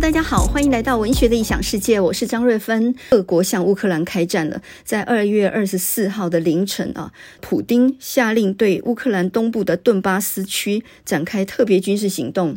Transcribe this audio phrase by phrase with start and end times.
[0.00, 2.94] 大家好，欢迎来到文学的异想世界，我是张瑞芬。
[3.10, 12.56] 俄国向乌克兰开战了，在二月二十四号的凌晨啊，普丁下令对乌克兰东部的顿巴斯区展开特别军事行动，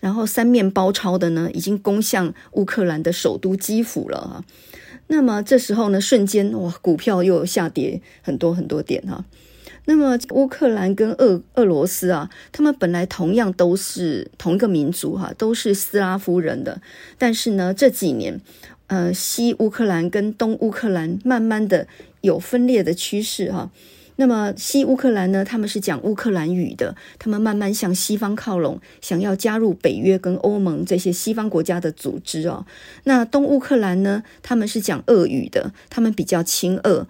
[0.00, 4.44] 然后三面包抄的呢，已经攻向乌克兰的首都基辅了啊。
[5.08, 9.26] 那么这时候呢，瞬间哇，股票又下跌很多很多点哈。
[9.90, 16.82] 那么乌克兰跟俄俄罗斯啊，他们本来同样都是同一个民族哈，都是斯拉夫人的。
[17.16, 18.38] 但是呢，这几年，
[18.88, 21.88] 呃，西乌克兰跟东乌克兰慢慢的
[22.20, 23.70] 有分裂的趋势哈。
[24.16, 32.66] 那么西乌克兰呢，他们是讲乌克兰语的，他们慢慢向西方靠拢，想要加入北约跟欧盟这些西方国家的组织哦。
[33.04, 37.06] 那东乌克兰呢，他们是讲俄语的，他们比较亲俄。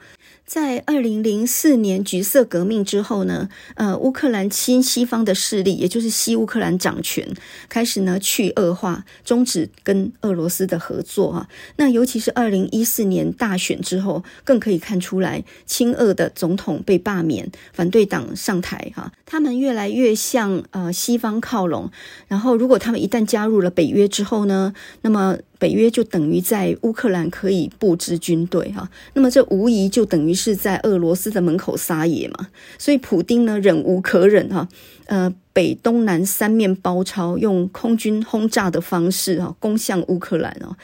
[0.48, 7.28] 在二零零四年橘色革命之后呢，呃，乌克兰亲西方的势力，也就是西乌克兰掌权，
[7.68, 11.48] 开始呢去恶化，终止跟俄罗斯的合作啊。
[11.76, 21.90] 那尤其是二零一四年大选之后，更可以看出来，亲俄的总统被罢免，反对党上台哈，他们越来越向呃西方靠拢。
[22.26, 25.36] 然后，如果他们一旦加入了北约之后呢，那么。
[25.58, 34.68] 北约就等于在乌克兰可以布置军队哈，那么这无疑就等于是在俄罗斯的门口撒野嘛，所以普丁呢忍无可忍哈，
[35.06, 40.76] 呃，北东南三面包抄，用空军轰炸的方式哈攻向乌克兰哦，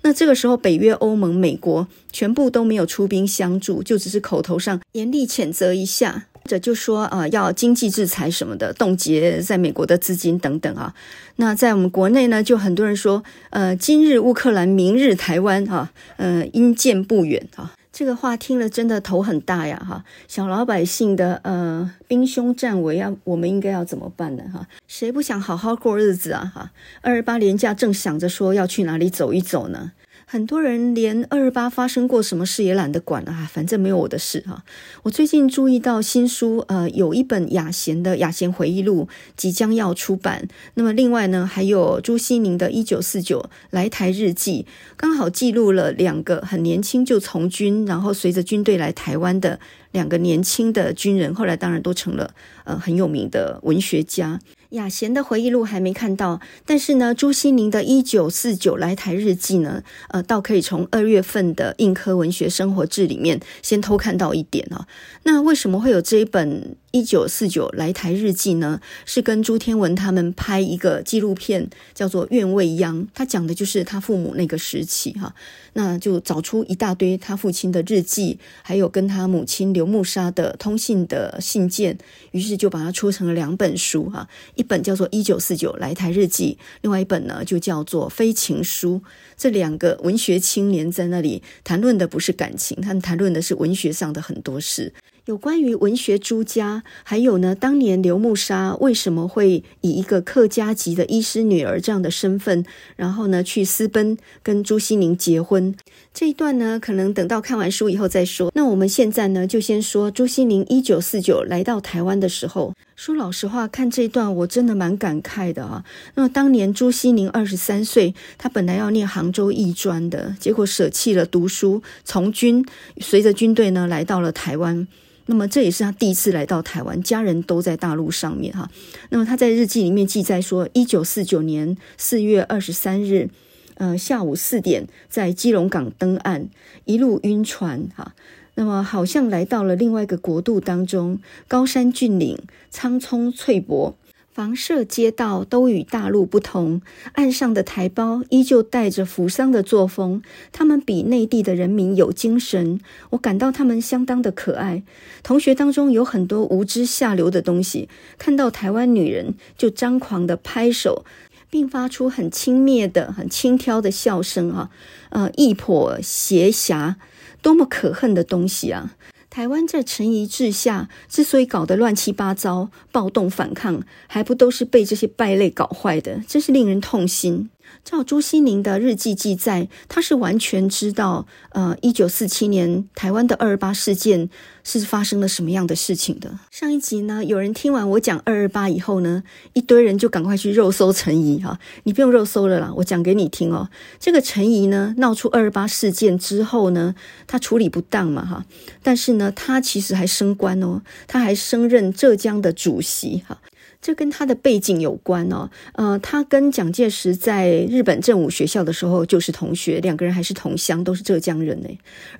[0.00, 6.26] 那这个时候北约、欧盟、美国全部都没有出兵相助，就只是口头上严厉谴责一下。
[6.44, 10.94] 这就说啊，要经济制裁什么的，冻结在美国的资金等等啊。
[11.36, 17.72] 那在我们国内呢，就很多人说，呃，今日乌克兰，明日台湾，哈，呃，阴见不远啊。
[17.92, 20.04] 这个话听了真的头很大呀，哈。
[20.26, 24.42] 小老百姓的呃兵凶战危啊，我们应该要怎么办呢？
[24.52, 26.50] 哈，谁不想好好过日子啊？
[26.54, 26.70] 哈，
[27.02, 29.92] 二二八连假正想着说要去哪里走一走呢？
[30.32, 34.64] 很多人连二二八发生过什么事也懒得管了啊，反正没有我的事哈。
[35.02, 40.48] 我最近注意到新书，呃，有一本雅贤的《雅贤回忆录》即将要出版。
[40.72, 44.64] 那么另外呢，还有朱西宁的《一九四九来台日记》，
[44.96, 49.60] 刚好记录了两个很年轻就从军，然后随着军队来台湾的
[49.90, 52.34] 两个年轻的军人，后来当然都成了
[52.64, 54.40] 呃很有名的文学家。
[54.72, 64.86] 雅贤的回忆录还没看到，但是呢，朱西甯的《一九四九来台日记》呢，呃，倒可以从二月份的印刻文学生活志里面先偷看到一点啊。
[65.22, 66.76] 那为什么会有这一本？
[66.92, 75.34] 一九四九来台日记呢，是跟朱天文他们拍一个纪录片，叫做《愿未央》，他讲的就是他父母那个时期哈。
[75.72, 81.96] 那就找出一大堆他父亲的日记，还有跟他母亲刘慕沙的通信的信件，
[82.32, 84.28] 于是就把它出成了两本书哈。
[84.54, 89.00] 一本叫做《一九四九来台日记》，另外一本呢就叫做《非情书》。
[89.38, 94.92] 这两个文学青年在那里谈论的不是感情，他们谈论的是文学上的很多事。
[95.26, 102.64] 有关于文学朱家，还有呢，当年刘慕沙为什么会以一个客家籍的医师女儿这样的身份，
[102.96, 105.72] 然后呢去私奔跟朱西宁结婚？
[106.12, 108.50] 这一段呢，可能等到看完书以后再说。
[108.56, 112.74] 那我们现在呢，就先说朱西宁一九四九来到台湾的时候。
[112.96, 115.84] 说老实话，看这一段我真的蛮感慨的啊。
[116.16, 122.66] 那么当年朱西宁二十三岁，他本来要念杭州艺专的，结果舍弃了读书，从军，
[122.98, 124.88] 随着军队呢来到了台湾。
[125.26, 128.70] 那么这也是他第一次来到台湾，家人都在大陆上面哈。
[129.10, 133.30] 那么他在日记里面记载说，一九四九年四月二十三日，
[133.74, 136.48] 呃，下午四点在基隆港登岸，
[136.84, 138.14] 一路晕船哈。
[138.54, 142.38] 那么好像来到了另外一个国度当中，高山峻岭，
[142.70, 143.96] 苍葱翠柏。
[144.32, 146.80] 房舍街道都与大陆不同，
[147.12, 150.22] 岸上的台胞依旧带着扶桑的作风，
[150.52, 154.82] 他们比内地的人民有精神，我感到他们相当的可爱。
[155.22, 161.04] 同学当中有很多无知下流的东西，看到台湾女人就张狂的拍手，
[161.50, 164.70] 并发出很轻蔑的、很轻佻的笑声啊，
[165.10, 166.96] 呃，义颇邪侠，
[167.42, 168.94] 多么可恨的东西啊！
[169.32, 176.20] 台湾在陈仪治下之所以搞得乱七八糟、暴动反抗，还不都是被这些败类搞坏的？
[176.28, 177.48] 真是令人痛心。
[177.84, 184.30] 照朱西甯的日记记载，他是完全知道，呃，一九四七年台湾的二二八事件
[184.62, 186.38] 是发生了什么样的事情的。
[186.50, 193.68] 上一集呢，有人听完我讲二二八以后呢，一堆人就赶快去肉搜陈仪哈，你不用肉搜了啦，我讲给你听哦。
[193.98, 196.94] 这个陈仪呢，闹出二二八事件之后呢，
[197.26, 198.44] 他处理不当嘛哈，
[198.82, 203.40] 但是呢，他其实还升官哦，他还升任浙江的主席哈。
[203.82, 205.50] 这跟他的背景有关哦。
[205.74, 211.68] 呃，他跟蒋介石在日本正武学校的时候就是同学，两个人还是同乡，都是浙江人呢。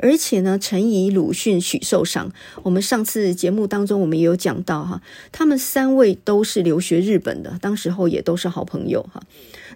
[0.01, 2.29] 而且呢，陈仪、鲁迅、许寿裳，
[2.65, 5.01] 我们上次节目当中我们也有讲到哈，
[5.31, 9.23] 他们三位都是留学日本的，当时候也都是好朋友哈。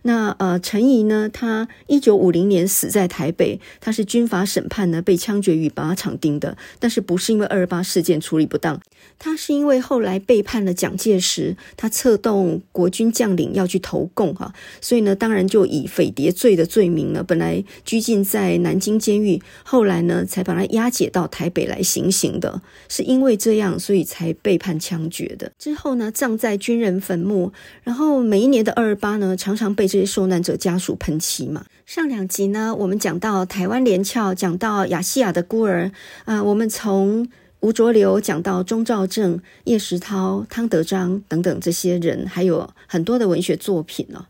[0.03, 8.81] 那呃，陈仪呢，他一九五零年死在台北，他是军法审判呢，被枪决于靶场钉的，但是不是因为二二八事件处理不当，
[9.19, 25.53] 他是因为后来背叛了蒋介石，他策动国军将领要去投共哈，所以呢，当然就以匪谍罪的罪名呢，本来拘禁在南京监狱，后来呢，才把他押解到台北来行刑的，是因为这样，所以才被判枪决的。
[25.59, 27.53] 之后呢，葬在军人坟墓，
[27.83, 31.65] 然后每一年的二二八呢，常常被这些受难者家属喷漆嘛。
[31.85, 35.91] 上两集呢，我们讲到台湾联翘，讲到亚细亚的孤儿
[36.25, 37.29] 啊、我们从
[37.61, 44.27] 吴浊流讲到钟肇政、叶石涛、汤德章等等这些人，还有很多的文学作品哦。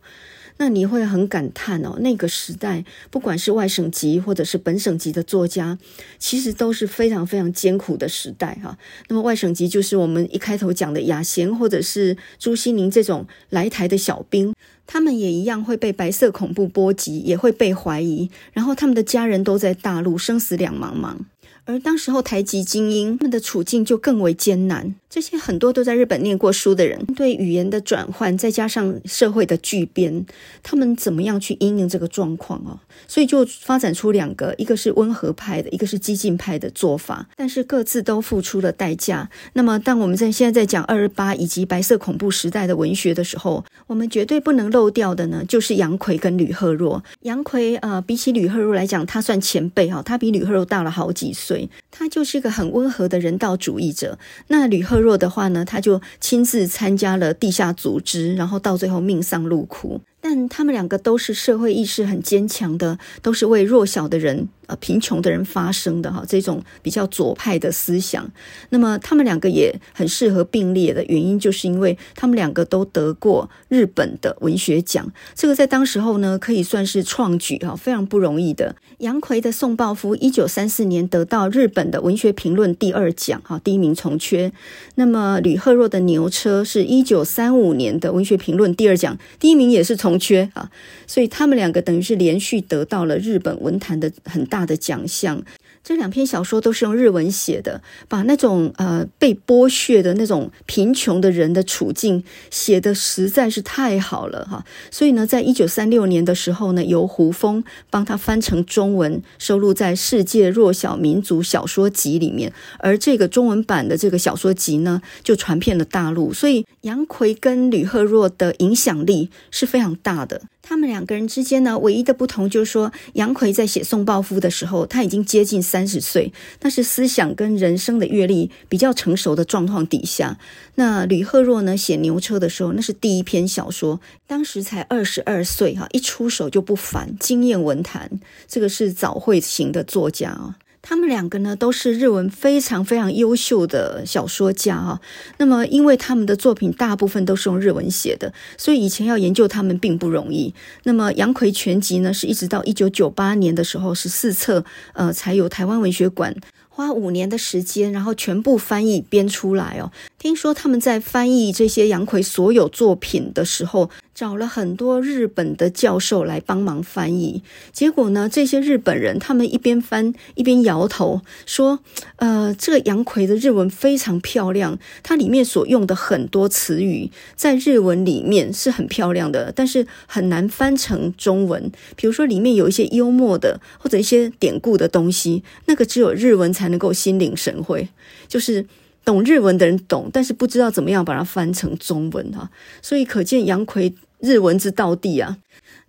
[0.59, 5.77] 那你会很感叹哦，那个时代不管是外省籍或者是本省籍的作家，
[6.19, 8.79] 其实都是非常非常艰苦的时代哈。
[9.09, 14.55] 那么外省籍就是我们一开头讲的雅贤或者是朱西宁这种来台的小兵，
[14.87, 21.17] 他们也一样会被白色恐怖波及，也会被怀疑，然后他们的家人都在大陆，生死两茫茫。
[21.65, 24.95] 而当时候台籍精英们的处境就更为艰难。
[25.17, 30.27] 这些很多都在日本念过书的人，对语言的转换，再加上社会的巨变，
[30.63, 32.77] 他们怎么样去应应这个状况啊？
[33.09, 39.31] 所以就发展出两个，一个是温和派的，一个是激进派的做法，但是各自都付出了代价。
[39.55, 47.03] 那么，当我们在现在在讲二二八以及白色恐怖时代的文学的时候，我们绝对不能漏掉的呢，就是杨逵跟吕赫若。
[47.23, 54.19] 杨逵呃，比起吕赫若来讲，他算前辈哈，他比吕赫若大了好几岁，他就是一个很温和的人道主义者。
[54.49, 60.01] 那吕赫弱的话呢，他就亲自参加了地下组织，然后到最后命丧路苦。
[60.29, 64.49] 但他们两个都是社会意识很坚强的，都是为弱小的人。
[64.67, 68.29] 呃，贫穷的人发声的哈，这种比较左派的思想，
[68.71, 78.75] 那么他们两个也很适合并列的原因，就是因为他们两个都得过日本的文学奖，这个在当时候呢，可以算是创举哈，非常不容易的。
[78.99, 84.53] 杨奎的《宋报夫》一九三四年得到日本的文学评论第二奖哈，第一名从缺。
[84.97, 90.69] 那么吕赫若的《牛车》是一九三五年的文学评论第二奖，第一名也是从缺啊，
[91.07, 94.57] 所以他们两个等于是连续得到了日本文坛的很大。
[94.57, 95.45] 大的奖项，
[95.87, 104.65] 这两篇小说都是用日文写的，把那种呃被剥削的那种贫穷的人的处境写得实在是太好了哈。
[104.91, 112.53] 所以呢，在一九三六年的时候呢，由胡枫帮他翻成中文，收录在《世界弱小民族小说集》里面。
[112.81, 116.33] 而这个中文版的这个小说集呢，就传遍了大陆。
[116.33, 120.43] 所以杨奎跟吕赫若的影响力是非常大的。
[120.69, 126.33] 他们两个人之间呢，唯一的不同就是说，杨奎在写《宋报夫》的时候，他已经接近三十岁，
[126.63, 130.39] 那是思想跟人生的阅历比较成熟的状况底下。
[130.75, 138.19] 那吕赫若呢，写《牛车》的时候，那是第一篇小说，当时才二十二岁哈，一出手就不凡，惊艳文坛，
[138.49, 140.57] 这个是早慧型的作家啊。
[140.89, 145.01] 他们两个呢，都是日文非常非常优秀的小说家啊。
[145.39, 150.55] 那么，因为他们的作品大部分都是用日文写的，所以以前要研究他们并不容易。
[150.85, 156.33] 那么，杨奎全集呢，是一直到一九九八年的时候十四册，呃，才有台湾文学馆。
[156.69, 159.91] 花五年的时间，然后全部翻译编出来哦。
[160.27, 167.43] 听说他们在翻译这些杨逵所有作品的时候，找了很多日本的教授来帮忙翻译。
[167.73, 171.79] 结果呢，这些日本人他们一边翻一边摇头，说
[172.17, 181.71] ：“呃，这个杨逵的日文非常漂亮，它里面所用的很多词语在日文里面是很漂亮的，但是很难翻成中文。
[181.95, 187.89] 比如说里面有一些幽默的或者一些典故的东西，那个只有日文才。”能够心领神会，
[188.27, 188.67] 就是
[189.07, 192.51] 懂日文的人懂，但是不知道怎么样把它翻成中文哈，
[192.83, 195.39] 所以可见杨奎日文之道地啊。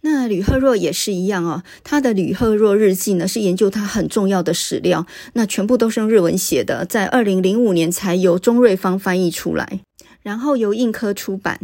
[0.02, 9.82] 那吕赫若也是一样啊，他的《吕赫若日记》呢是研究他很重要的史料，那全部都是用日文写的，在二零零五年才由钟瑞芳翻译出来，
[10.22, 11.60] 然后由印科出版。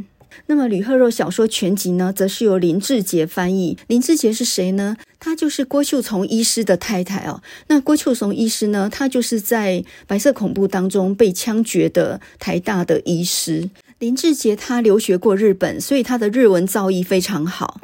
[0.47, 3.77] 那么吕赫若小说全集呢，则是由林志杰翻译。
[3.87, 4.95] 林志杰是谁呢？
[5.19, 7.41] 他就是郭秀从医师的太太哦。
[7.67, 13.69] 那郭秀从医师呢，他就是在白色恐怖当中被枪决的台大的医师。
[13.99, 17.79] 林志杰他留学过日本，所以他的日文造诣非常好。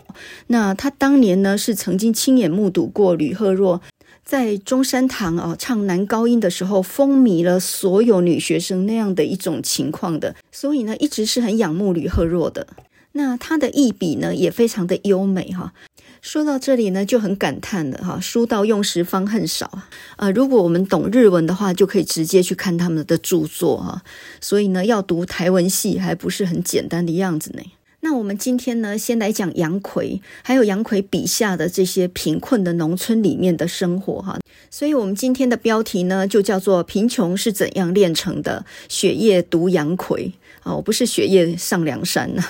[0.48, 3.82] 那他当年呢，是曾经亲眼目睹过吕赫若。
[4.30, 12.68] 在中山堂啊唱男高音的时候，风靡了所有女学生那样的一种情况的，所以呢，一直是很仰慕吕赫若的。
[13.14, 15.74] 那他的译笔呢，也非常的优美哈。
[16.22, 19.90] 说到这里呢，就很感叹了哈，书到用时方恨少啊。
[20.18, 24.04] 呃，如果我们懂日文的话，就可以直接去看他们的著作哈。
[24.40, 27.64] 所以呢，要读台文系还不是很简单的样子呢。
[28.02, 34.40] 那我们今天呢，先来讲杨奎，还有杨奎笔下的这些贫困的农村里面的生活哈。
[34.70, 42.44] 所以，我们今天的标题呢，就叫做“贫穷是怎样炼成的”，雪夜读杨奎啊，我不是雪夜上梁山呢。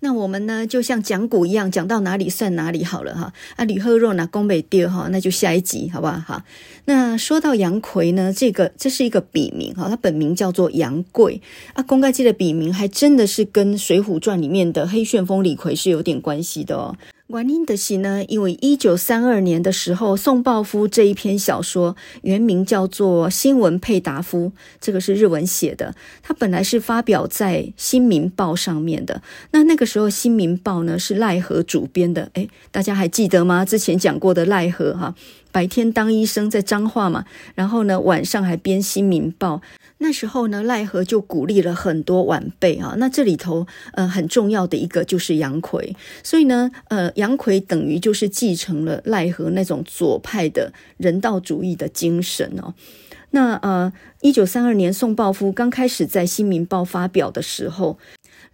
[0.00, 3.32] 那我们呢，就像讲古一样，讲到哪里算哪里好了哈。
[3.56, 6.18] 啊，吕赫若拿，宫北丢哈，那就下一集好不好？
[6.20, 6.44] 哈，
[6.84, 11.42] 那说到杨奎呢，这个这是一个笔名哈，他本名叫做杨贵
[11.74, 11.82] 啊。
[11.82, 16.96] 公开记的笔名还真的是跟《水浒传》里面的黑旋风李逵是有点关系的哦。
[17.28, 24.46] 原因的是呢，因为一九三二年的时候，宋抱夫这一篇小说原名叫做《新闻佩达夫》，
[24.80, 25.94] 这个是日文写的。
[26.22, 29.20] 它本来是发表在《新民报》上面的。
[29.50, 32.30] 那那个时候，《新民报》呢是赖和主编的。
[32.32, 33.62] 诶，大家还记得吗？
[33.62, 35.14] 之前讲过的赖和哈，
[35.52, 39.56] 白天当医生在彰化嘛，然后呢晚上还编《新民报》。
[39.98, 42.94] 那时候呢，赖和就鼓励了很多晚辈啊。
[42.98, 52.74] 那这里头，呃，很重要的一个就是杨奎，所以呢，呃，杨奎等于就是继承了赖和那种左派的人道主义的精神哦。
[53.30, 57.98] 那呃，一九三二年，宋抱夫刚开始在《新民报》发表的时候。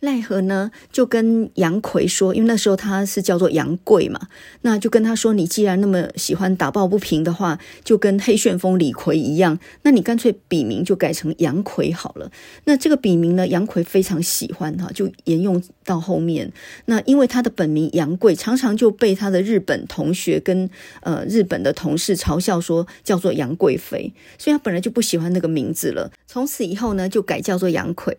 [0.00, 4.20] 奈何呢，就跟杨奎说，因为那时候他是叫做杨贵嘛，
[4.62, 12.30] 那就跟他说：“你既然那么喜欢打抱不平的话，就跟黑旋风李逵一样，那你干脆笔名就改成杨奎好了。”
[12.64, 16.52] 那这个笔名呢，杨奎非常喜欢哈，就沿用到后面。
[16.84, 20.68] 那因为他的本名杨贵，常常就被他的日本同学跟
[21.00, 26.10] 呃日本的同事嘲笑说叫做杨贵妃，所以他本来就不喜欢那个名字了。
[26.26, 28.16] 从此以后呢，就改叫做杨奎。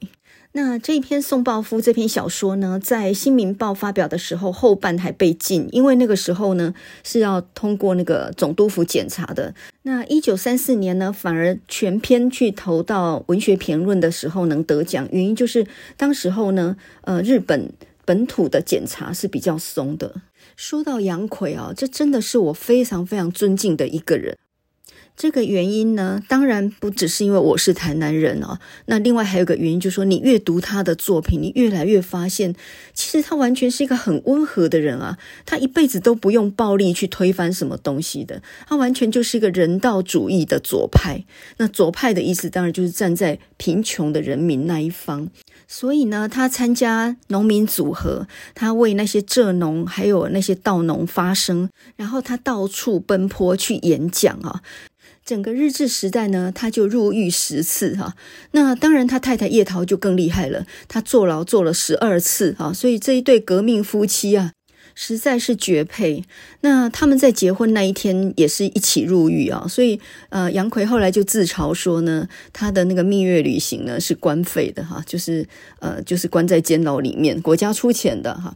[0.57, 9.53] 那这一篇宋抱夫这篇小说呢，在《新民报》发表的时候，后半还被禁，因为那个时候呢是要通过那个总督府检查的。
[9.81, 17.74] 那一九三四年呢，反而全篇去投到文学评论的时候能得奖，原因就是当时候呢，呃，日本
[18.05, 20.21] 本土的检查是比较松的。
[20.55, 24.38] 说到杨逵啊，这真的是我非常非常尊敬的一个人。
[25.17, 28.60] 这个原因呢，当然不只是因为我是台南人哦。
[28.88, 32.53] 那另外还有一个原因，就是说你阅读他的作品，你越来越发现，
[32.93, 35.17] 其实他完全是一个很温和的人啊。
[35.45, 41.24] 他一辈子都不用暴力去推翻什么东西的，他完全就是一个人道主义的左派。
[41.57, 45.29] 那左派的意思，当然就是站在贫穷的人民那一方。
[45.67, 54.62] 所以呢，他参加农民组合，他为那些蔗农还有那些稻农发声，然后他到处奔波去演讲啊。
[55.25, 58.15] 整个日治时代呢，他就入狱十次哈。
[58.51, 62.72] 那当然，他太太叶桃就更厉害了，他坐牢坐了十二次哈。
[62.72, 64.51] 所以这一对革命夫妻啊，
[64.95, 66.23] 实在是绝配。
[66.61, 69.67] 那他们在结婚那一天也是一起入狱啊。
[69.69, 69.99] 所以
[70.29, 75.47] 呃，杨奎后来就自嘲说呢，他的那个蜜月旅行呢是官费的哈，就是
[75.79, 78.55] 呃就是关在监牢里面，国家出钱的哈。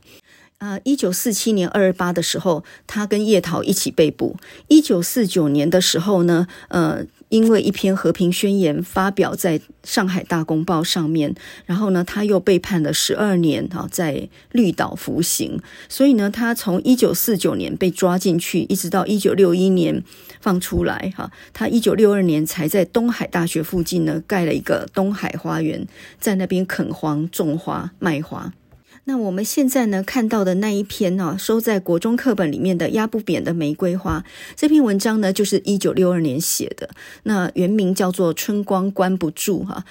[0.58, 4.36] 啊，一九四七年二二八的时候，他跟叶桃一起被捕。
[4.68, 11.34] 一九四九年的时候呢，呃，因为一篇和平宣言发表在上海大公报上面，
[11.66, 15.60] 然后呢，他又被判了十二年，哈，在绿岛服刑。
[15.88, 20.04] 所以呢，他从一九四九年被抓进去，一直到一九六一年
[20.42, 25.88] 放出来，哈，他一九六二年才在东海大学附近呢盖了一个东海花园，
[26.20, 28.52] 在那边垦荒、种花、卖花。
[29.10, 34.24] 那我们现在呢看到的那一篇呢、收在国中课本里面的压不扁的玫瑰花
[34.56, 36.92] 这篇文章呢，就是一九六二年写的。
[37.24, 39.84] 那原名叫做《春光关不住》哈。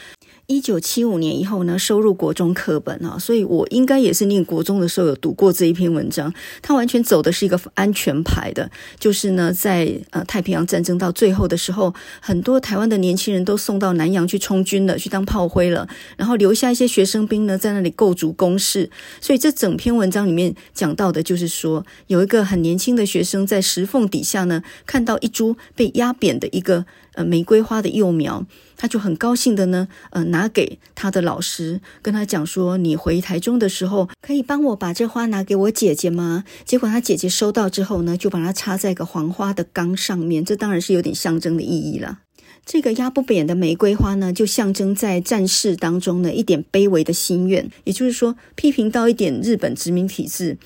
[0.50, 6.32] 一九七五年以后呢，收入国中课本啊，所以我应该也是念国中的时候有读过这一篇文章。
[6.62, 15.86] 它完全走的是一个安全牌的，就是呢，在呃太平洋战争到最后的时候，很多台湾的年轻人都送到南洋去充军了，去当炮灰了，
[16.16, 18.88] 然后留下一些学生兵呢，在那里构筑工事。
[19.20, 26.86] 所以这整篇文章里面讲到的就是说，有一个很年轻的学生在石缝底下呢，看到一株被压扁的一个
[27.16, 28.46] 呃玫瑰花的幼苗。
[28.78, 42.20] 他就很高兴的呢，呃，拿给他的老师，跟他讲说：“你回台中的时候，可以帮我把这花拿给我姐姐吗？”结果他姐姐收到之后呢，就把它插在一个黄花的缸上面，这当然是有点象征的意义了。
[42.64, 50.58] 这个压不扁的玫瑰花呢，就象征在战事当中的一点卑微的心愿，也就是说，批评到一点日本殖民体制。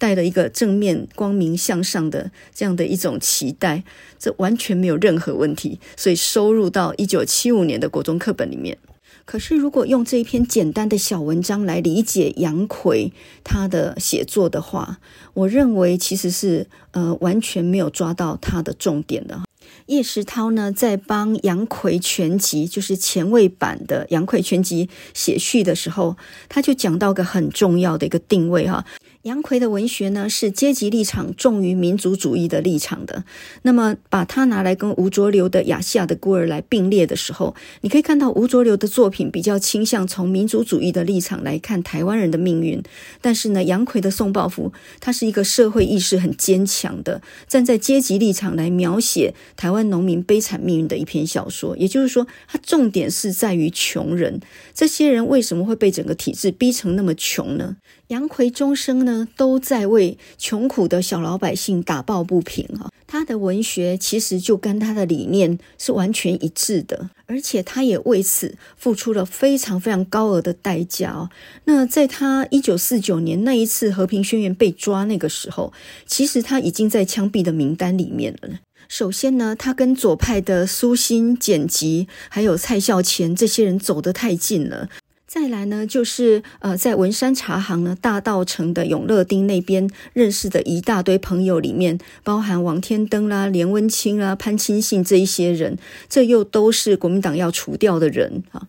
[0.00, 3.84] 带了一个正面、光明向上的这样的一种期待，
[4.18, 8.78] 这完全没有任何问题，所以收入到一九七五年的国中课本里面。
[9.26, 13.12] 可是，如果用这一篇简单的小文章来理解杨逵
[13.44, 14.98] 他的写作的话，
[15.34, 19.42] 我认为其实是呃完全没有抓到他的重点的。
[19.86, 26.16] 叶石涛呢，在帮《杨逵全集》就是前卫版的《杨逵全集》写序的时候，
[26.48, 28.84] 他就讲到个很重要的一个定位哈。
[29.24, 33.24] 杨奎的文学呢，是阶级立场重于民族主义的立场的。
[33.60, 42.82] 那么，把它拿来跟吴浊流的《亚细亚的孤儿》来并列的时候，你可以看到吴浊流的作品比较倾向从民族主义的立场来看台湾人的命运。
[43.20, 51.76] 但是呢，杨奎的《宋报复》它是一个社会意识很坚强的，站在阶级立场来描写台湾农民悲惨命运的一篇小说。
[51.76, 54.40] 也就是说，它重点是在于穷人，
[54.72, 57.76] 这些人为什么会被整个体制逼成那么穷呢？
[58.10, 62.90] 杨逵终生呢，都在为穷苦的小老百姓打抱不平啊！
[63.06, 71.30] 他的文学其实就跟他的理念是完全一致的，而且他也为此付出了非常非常高额的代价哦。
[71.66, 75.72] 那在他一九四九年那一次和平宣言被抓那个时候，
[76.04, 78.58] 其实他已经在枪毙的名单里面了。
[78.88, 84.88] 首先呢，他跟左派的苏辛、简吉还有蔡孝乾这些人走得太近了。
[85.32, 98.66] 再来呢，就是呃，在文山茶行呢，大道城的永乐町那边认识的一大堆朋友里面，包含王天登啦、连温卿啦、潘清信这一些人，这又都是国民党要除掉的人啊。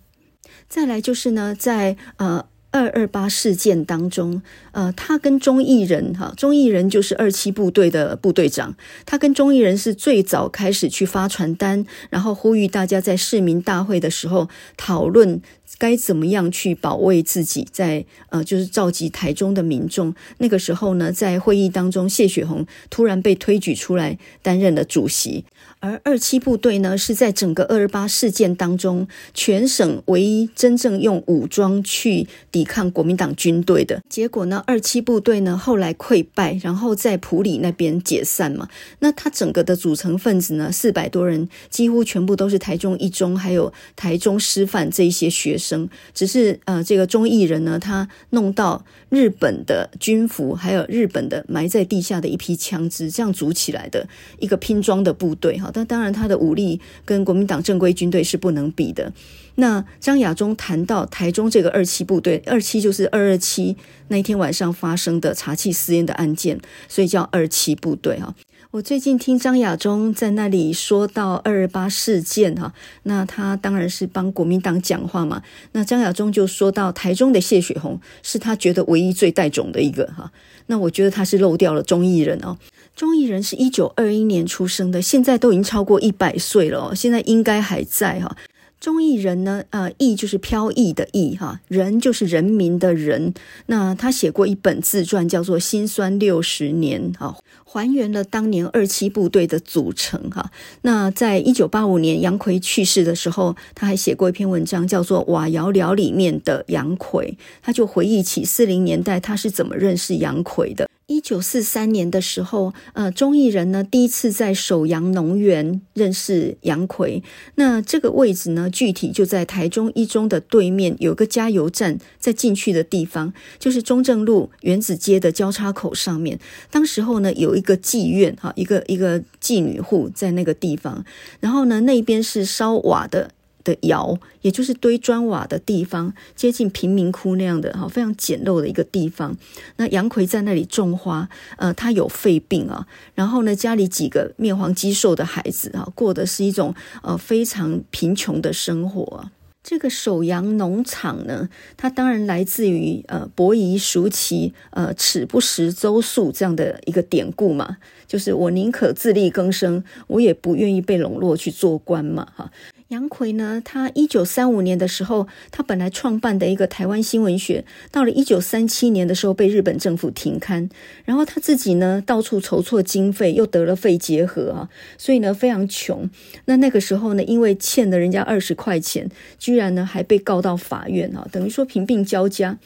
[0.70, 2.46] 再来就是呢，在呃。
[2.74, 4.42] 二二八事件当中，
[4.72, 8.76] 呃，他跟钟义仁哈，钟义仁就是二七部队的部队长，
[9.06, 15.42] 他跟钟义仁是最早开始去发传单，然后呼吁大家在市民大会的时候讨论
[15.78, 20.14] 该怎么样去保卫自己在，在呃，就是召集台中的民众。
[20.38, 25.46] 那个时候呢，在会议当中，谢雪红突然被推举出来担任了主席。
[25.80, 34.00] 而二七部队呢，是在整个二二八事件当中，全省唯一真正用武装去抵抗国民党军队的。
[34.08, 38.68] 结果呢，二七部队呢后来溃败，然后在埔里那边解散嘛。
[39.00, 45.90] 那他整个的组成分子呢，四百多人，几乎全部都是台中一中还有台中师范这一些学生。
[46.14, 54.08] 只是呃，这个中艺人呢，他弄到日本的军服，还有日本的埋在地下的一批枪支，这样组起来的
[54.40, 55.70] 一个拼装的部队哈。
[55.74, 59.12] 但当然，他的武力跟国民党正规军队是不能比的。
[59.56, 63.76] 那张亚中谈到台中这个二七部队，二七就是二二七
[64.08, 68.34] 那一天晚上发生的查缉私烟的案件，所以叫二七部队哈。
[68.72, 75.44] 我最近听张亚中在那里说到二二八事件哈，那他当然是帮国民党讲话嘛。
[75.74, 80.32] 那张亚中就说到台中的谢雪红是他觉得唯一最带种的一个哈。
[80.68, 82.58] 那我觉得他是漏掉了钟义仁哦。
[82.96, 88.38] 钟义仁是一九二一年出生的，现在都已经超过一百岁了哦，现在应该还在哈。
[88.82, 93.32] 钟义人呢，呃，义就是飘逸的逸哈，人就是人民的仁。
[93.68, 97.38] 那他写过一本自传，叫做《辛酸六十年》啊，
[97.72, 100.52] 还原了当年二七部队的组成哈。
[100.82, 110.90] 那在一九八五年杨奎去世的时候，他还写过一篇文章，叫做《瓦窑寮里面的杨奎》，他就回忆起四零年代他是怎么认识杨奎的。
[111.08, 117.22] 一九四三年的时候，呃，钟义仁呢第一次在首阳农园认识杨奎。
[117.56, 126.40] 那这个位置呢，具体就在台中一中的对面，有个加油站，在进去的地方，就是中正路原子街的交叉口上面。
[126.70, 131.06] 当时候呢，有一一个妓院，哈，一个一个妓女户在那个地方。
[131.40, 133.30] 然后呢，那边是烧瓦的。
[133.64, 139.38] 的窑，也就是堆砖瓦的地方，接近贫民窟那样的哈，非常简陋的一个地方。
[139.78, 149.30] 那杨奎在那里种花，呃，他有肺病啊，然后呢，家里几个面黄肌瘦的孩子啊，过的是一种呃非常贫穷的生活。
[149.64, 151.48] 这个首阳农场呢，
[151.78, 162.52] 它当然来自于呃伯夷叔齐呃尺不食周粟这样的一个典故嘛，就是我宁可自力更生，我也不愿意被笼络去做官嘛，哈。
[162.92, 170.70] 杨奎呢，他一九三五年的时候，他本来创办的一个台湾新闻学，到了一九三七年的时候被日本政府停刊，
[171.06, 176.10] 然后他自己呢到处筹措经费，又得了肺结核啊，所以呢非常穷。
[176.44, 182.60] 那那个时候呢，因为欠了人家二十块钱，居然呢还被告到法院啊，等于说贫病交加。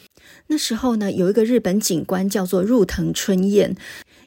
[0.48, 3.76] 那时候呢，有一个日本警官叫做入藤春彦。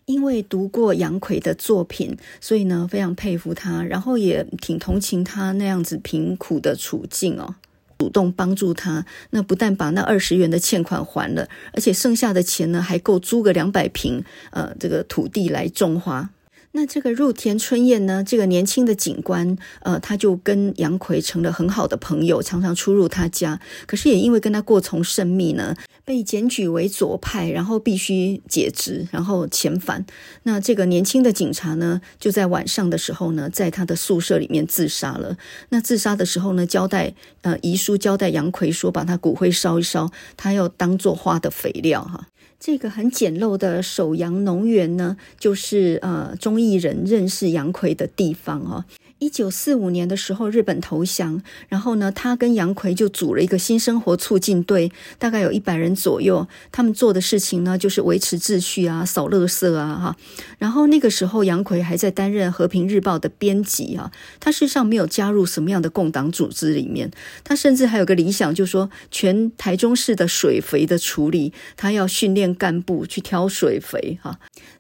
[0.10, 7.54] 因为读过杨逵的作品，所以呢非常佩服他，然后也挺同情他那样子贫苦的处境哦。
[8.00, 9.06] 主动帮助他。
[9.30, 16.32] 那不但把那二十元的欠款还了，而且剩下的钱呢，还够租个两百坪呃这个土地来种花。
[16.72, 23.60] 那这个入田春彦呢，这个年轻的警官，呃，他就跟杨逵成了很好的朋友，常常出入他家。
[23.86, 25.76] 可是也因为跟他过从甚密呢，
[26.10, 30.04] 被检举为左派，然后必须解职，然后遣返。
[30.42, 35.38] 那这个年轻的警察呢，就在晚上的时候呢，在他的宿舍里面自杀了。
[35.70, 42.28] 那自杀的时候呢，交代呃遗书交代杨奎说，把他骨灰烧一烧，他要当做花的肥料哈。
[42.60, 48.84] 这个很简陋的首阳农园呢，就是呃钟义仁认识杨奎的地方哦。
[49.20, 56.48] 一九四五年的时候，日本投降，然后呢，他跟杨奎就组了一个新生活促进队，大概有一百人左右。
[56.72, 60.16] 他们做的事情呢，就是维持秩序啊，扫垃圾啊，哈。
[60.58, 64.12] 然后那个时候，杨奎还在担任《和平日报》的编辑啊。
[64.40, 67.12] 他事实上没有加入什么样的共党组织里面。
[67.44, 74.40] 他甚至还有个理想，就是说全台中市的水肥的处理，他要训练干部去挑水肥哈。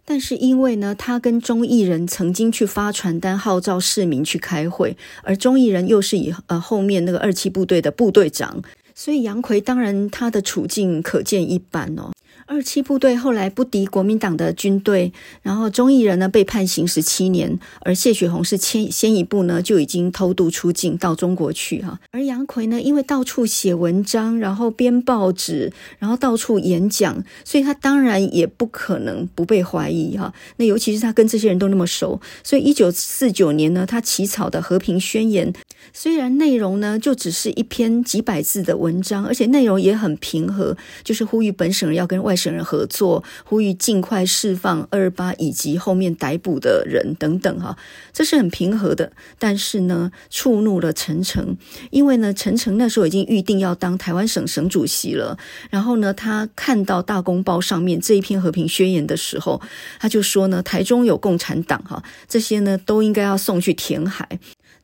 [0.10, 8.60] 但是因为呢，他跟钟义人曾经去发传单号召市民去开会，而钟义人又是以呃后面那个二七部队的部队长，
[8.96, 12.10] 所以杨奎当然他的处境可见一斑哦。
[12.52, 22.00] 二七部队后来不敌国民党的军队，然后钟义人呢被判刑十七年，而谢雪红是先先一步呢就已经偷渡出境到中国去哈。
[22.10, 30.34] 而杨奎呢，因为到处写文章，然后编报纸，然后到处演讲，所以他当然也不可能不被怀疑哈。
[30.58, 35.54] 那尤其是他跟这些人都那么熟，所以一九四九年呢，他起草的和平宣言，
[35.94, 47.78] 虽然内容呢就只是一篇几百字的文章，而且内容也很平和，就是呼吁本省人要跟外省人合作，呼吁尽快释放二二八以及后面逮捕的人等等哈，
[48.14, 49.12] 这是很平和的。
[49.38, 51.58] 但是呢，触怒了陈诚，
[51.90, 55.38] 因为呢，陈诚那时候已经预定要当台湾省省主席了。
[55.70, 59.62] 然后呢，他看到大公报上面这一篇和平宣言的时候，
[60.00, 64.40] 他就说呢，台中有共产党哈，这些呢都应该要送去填海。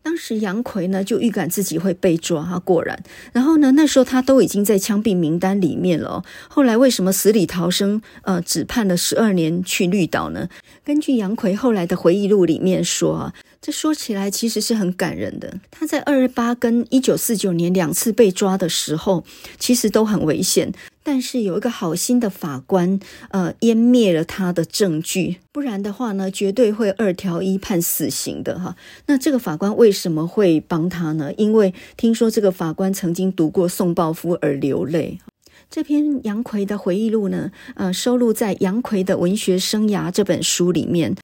[0.05, 6.23] 当时杨奎呢就预感自己会被抓，果然，然后呢那时候他都已经在枪毙名单里面了。
[6.47, 7.99] 后来为什么死里逃生？
[8.21, 10.47] 呃，只判了十二年去绿岛呢？
[10.83, 13.33] 根据杨奎后来的回忆录里面说，
[13.65, 15.57] 这说起来其实是很感人的。
[15.71, 19.23] 他在二二八跟一九四九年两次被抓的时候，
[19.57, 20.71] 其实都很危险。
[21.01, 22.99] 但是有一个好心的法官，
[23.29, 28.75] 呃，湮灭了他的证据，不然的话呢，绝对会二条一判死刑的哈。
[29.07, 31.33] 那这个法官为什么会帮他呢？
[31.35, 35.17] 因为听说这个法官曾经读过宋抱夫而流泪。
[35.71, 41.15] 这篇杨逵的回忆录呢，呃，收录在《杨逵的文学生涯》这本书里面。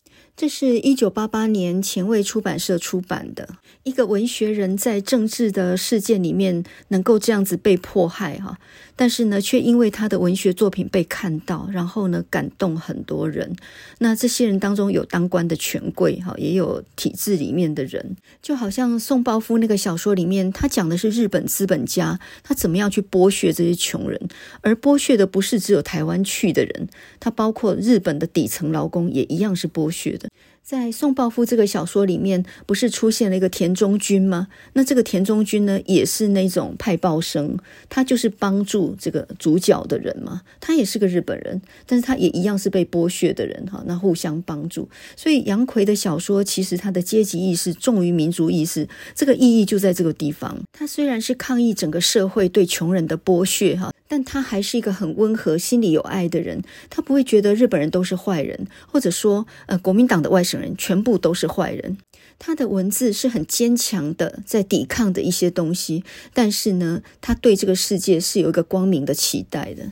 [0.42, 3.48] 这是一九八八年前卫出版社出版的。
[3.84, 8.58] 一个文学人在政治的事件里面能够这样子被迫害哈，
[9.02, 13.56] 但是呢，却因为他的文学作品被看到，然后呢，感动很多人。
[13.98, 24.22] 那这些人当中有当官的权贵哈，也有体制里面的人，就好像宋抱夫那个小说里面，他讲的是日本资本家他怎么样去剥削这些穷人，
[24.62, 26.88] 而剥削的不是只有台湾去的人，
[27.20, 30.30] 他包括日本的底层劳工也一样是剥削的。
[30.64, 34.48] 在宋抱夫这个小说里面，不是出现了一个田中君吗？
[34.74, 37.58] 那这个田中君呢，也是那种派报生，
[37.90, 40.44] 他就是帮助这个主角的人嘛。
[40.62, 43.84] 他也是个日本人，但是他也一样是被剥削的人哈。
[43.86, 50.58] 那互相帮助，所以杨逵的小说其实他的阶级意识重于民族意识，这个意义就在这个地方。
[50.72, 53.92] 他虽然是抗议整个社会对穷人的剥削哈。
[54.08, 61.98] 但他还是一个很温和、心里有爱的人，他不会觉得日本人都是坏人，或者说，呃，国民党的外人全部都是坏人。
[62.40, 69.92] 他的文字是很坚强的，在抵抗的一些东西，但是呢，他对这个世界是有一个光明的期待的。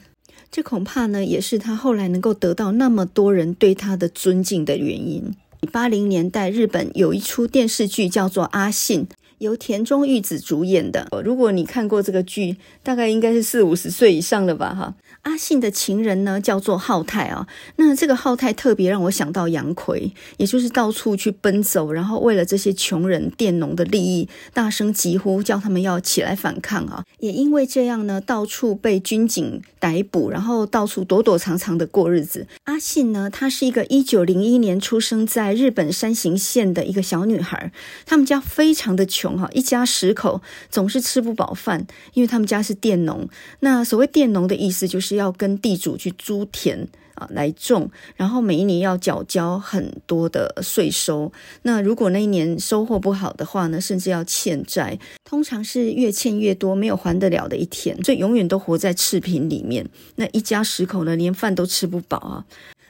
[0.52, 5.36] 这恐怕呢，也是他后来能够得到那么多人对他的尊敬的原因。
[5.72, 9.02] 八零年代，日本有一出电视剧叫做《阿信》。
[9.40, 14.96] 由田中裕子主演的，如果你看过这个剧，大概应该是四五十岁以上了吧，哈。
[15.24, 17.48] 阿信的情人呢，叫做浩太啊。
[17.78, 27.04] 那这个浩太特别让我想到杨逵，也就是到处去奔走，然后为了这些穷人佃农的利益，大声疾呼，叫他们要起来反抗啊。
[27.20, 32.48] 也因为这样呢，到处被军警逮捕，然后到处躲躲藏藏的过日子。
[32.66, 37.72] 阿信呢，她是一个一九零一年出生在日本山形县的一个小女孩，
[38.06, 39.29] 他们家非常的穷。
[39.52, 43.28] 一家十口总是吃不饱饭，因为他们家是佃农。
[43.60, 51.32] 那所谓佃农的意思，就是要跟地主去租田啊来种，然后每一年要缴交很多的税收。
[51.64, 59.88] 那如果那一年收获不好的话呢，甚至要欠债，通常是越欠越多，没有还得了的一天，所以永远都活在赤贫里面。
[60.16, 62.46] 那一家十口呢，连饭都吃不饱啊。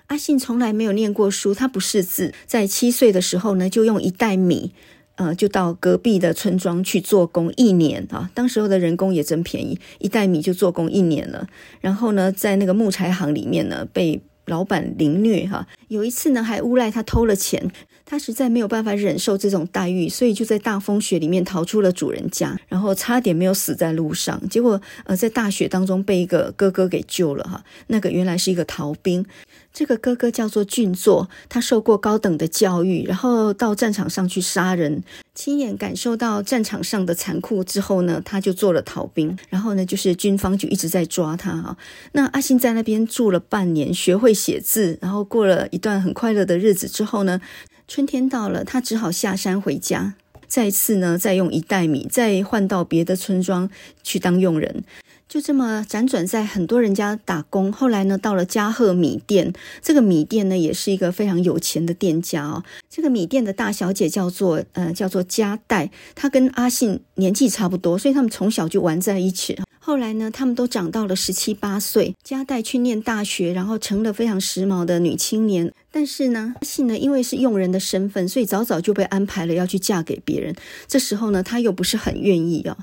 [0.08, 4.72] 阿信从来没有念过书，他不识字，在七岁的时候呢，就用一袋米，
[5.20, 8.32] 呃，就到隔壁的村庄去做工一年啊。
[8.34, 11.46] 当时候的人工也真便宜，一袋米就做工一年了。
[11.82, 15.68] 然后呢，在那个木材行里面呢，被老板凌虐哈。
[15.90, 17.70] 有一次呢，还诬赖他偷了钱。
[18.06, 24.42] 他实在没有办法忍受这种待遇，所以就在大风雪里面逃出了主人家，然后差点没有死在路上。
[24.50, 27.64] 结果，呃，在大雪当中被一个哥哥给救了哈。
[27.86, 29.24] 那个原来是一个逃兵，
[29.72, 35.04] 这个哥哥叫做俊作，他受过高等的教育，然后到战场上去杀人，
[35.34, 39.38] 亲眼感受到战场上的残酷之后呢，他就做了逃兵。
[39.50, 41.78] 然后呢，就是军方就一直在抓他哈。
[42.12, 47.40] 那阿信在那边住了半年，学会写字，然后过了一段很快乐的日子之后呢。
[47.88, 50.14] 春天到了，他只好下山回家。
[50.48, 53.68] 再次呢，再用一袋米，再换到别的村庄
[54.04, 54.84] 去当佣人。
[55.30, 57.72] 就这么辗转在很多人家打工。
[57.72, 62.64] 后来呢，到了嘉贺米店，这个米店呢，也是一个非常有钱的店家哦。
[62.90, 69.56] 这个米店的大小姐叫做呃，叫做加代，她跟阿信年纪差不多，所以他们从小就玩在一起。
[69.78, 75.72] 后来呢，他们都长到了十七八岁，加代去念大学，然后成了非常时髦的女青年。
[75.92, 80.56] 但是呢，阿信呢，因为是佣人的身份，所以早早就被安排了要去嫁给别人。
[80.88, 82.78] 这时候呢，他又不是很愿意、哦。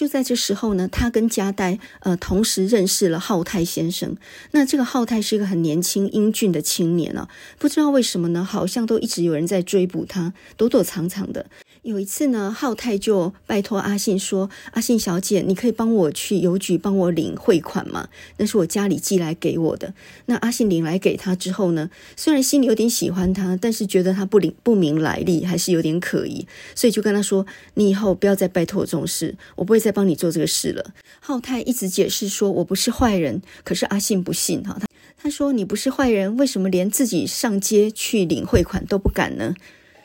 [0.00, 4.16] 就在这时候呢，他跟加代呃同时认识了浩太先生。
[4.52, 11.44] 那这个浩太是一个很年轻英俊的青年啊，不知道为什么呢，好像都一直有人在追捕他，躲躲藏藏的。
[11.82, 18.08] 有一次呢，浩太就拜托阿信说：“阿信小姐，你可以帮我去邮局帮我领汇款吗？
[18.36, 19.94] 那是我家里寄来给我的。”
[20.26, 34.86] 那阿信领来给他之后呢，虽然心里有点喜欢他，但是觉得他不领不明来历，还是有点可疑，所以就跟他说：“你以后不要再拜托我这种事，我不会再帮你做这个事了。”浩太一直解释说：“我不是坏人。”可是阿信不信哈，他
[35.22, 39.54] 他说：“你不是坏人，为什么连自己上街去领汇款都不敢呢？”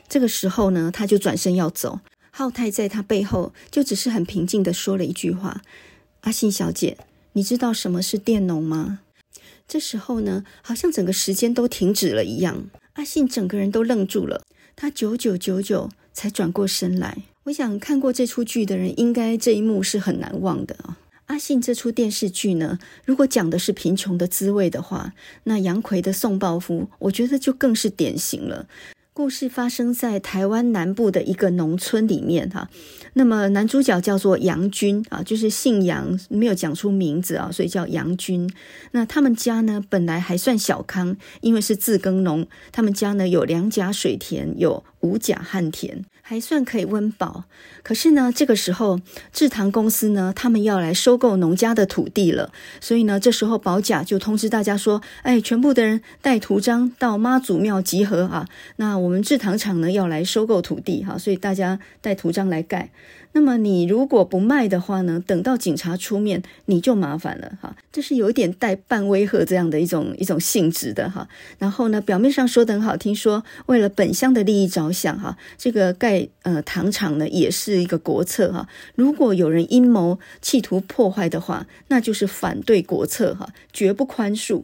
[0.08, 2.00] 这个时候呢，他就转身要走。
[2.30, 5.62] 浩太在他背后就只是很平静地说了一句话
[6.22, 6.98] ：“阿信小姐，
[7.32, 9.00] 你知道什么是佃农吗？”
[9.66, 12.68] 这时候呢，好像整个时间都停止了一样。
[12.92, 14.42] 阿信整个人都愣住了，
[14.76, 17.24] 他久久久久才转过身来。
[17.44, 20.98] 我想看过这出剧的人，应该这一幕是很难忘的啊。
[21.26, 25.14] 阿信这出电视剧呢，如果讲的是贫穷的滋味的话，
[25.44, 28.68] 那杨奎的宋抱夫，我觉得就更是典型了。
[29.16, 32.68] 故事发生在台湾南部的一个农村里面哈，
[33.14, 38.46] 那么男主角叫做杨军啊，就是姓杨，没有讲出名字啊，所以叫杨军。
[38.90, 46.04] 那他们家呢，本来还算小康，因为是自耕农，他们家呢有两甲水田，有五甲旱田。
[46.28, 47.44] 还算可以温饱，
[47.84, 49.00] 可是呢，这个时候
[49.32, 58.48] 制糖公司呢，他们要来收购农家的土地了，所以呢，这时候保甲就通知大家说：“哎，全部的人带图章到妈祖庙集合啊！
[58.74, 62.90] 那我们制糖厂呢要来收购土地哈，所以大家带图章来盖。”
[63.36, 67.76] 那么你如果不卖的话呢，等到警察出面，你就麻烦了哈。
[67.92, 71.28] 这是有一点带半威吓这样的一种一种性质的哈。
[71.58, 78.66] 然后呢，表面上说得很好听，说为了本乡的利益着想哈，这个盖呃糖厂呢也是一个国策哈。
[78.94, 84.62] 如果有人阴谋企图破坏的话，那就是反对国策哈，绝不宽恕。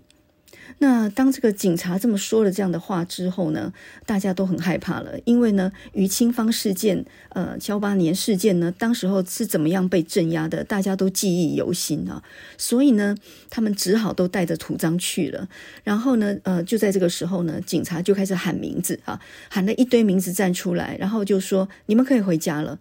[0.78, 3.72] 那当这个警察这么说了这样的话之后呢，
[4.04, 12.22] 大家都很害怕了，因为呢，于清芳事件、呃，幺八年事件呢，当时候是怎么样被镇压的，大家都记忆犹新啊。
[12.58, 13.16] 所以呢，
[13.48, 15.48] 他们只好都带着图章去了。
[15.84, 22.78] 然后呢，呃，就在这个时候呢，警察就开始喊名字啊，喊了一堆名字站出来，然后就说：“你们可以回家了。”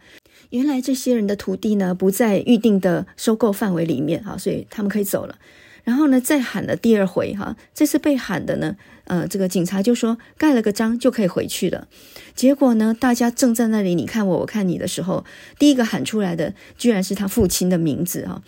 [0.49, 5.37] 原来这些人的土地呢，不在预定的收购范围里面啊，所以他们可以走了。
[5.83, 11.87] 然后呢，再喊了第二回哈，这次被喊的呢，呃，这个警察就说盖了个章就可以回去了。
[12.35, 15.25] 结果呢，大家正在那里你看我我看你的时候，
[15.57, 18.41] 第一个喊出来的居然是他父亲的名字哈。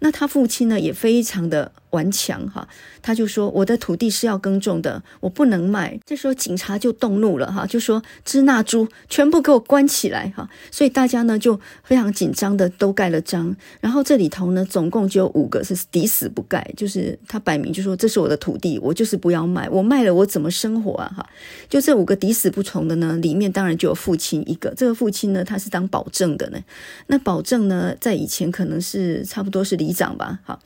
[0.00, 2.66] 那他父亲呢也非常的顽强哈，
[3.00, 5.98] 他就说我的土地是要耕种的，我不能卖。
[6.04, 10.48] 这时候警察就动怒了哈，就说支那猪全部给我关起来哈。
[10.70, 13.54] 所以大家呢就非常紧张的都盖了章。
[13.80, 21.26] 然后这里头呢总共就有五个是抵死不盖，就是他摆明就说这是我的土地，我就是不要卖，我卖了我怎么生活啊哈？
[21.68, 24.74] 就这五个抵死不从的呢，里面当然就有父亲一个。
[24.76, 26.58] 这个父亲呢他是当保证的呢，
[27.06, 30.58] 那保证呢在以前可能是差不多是里长吧，哈。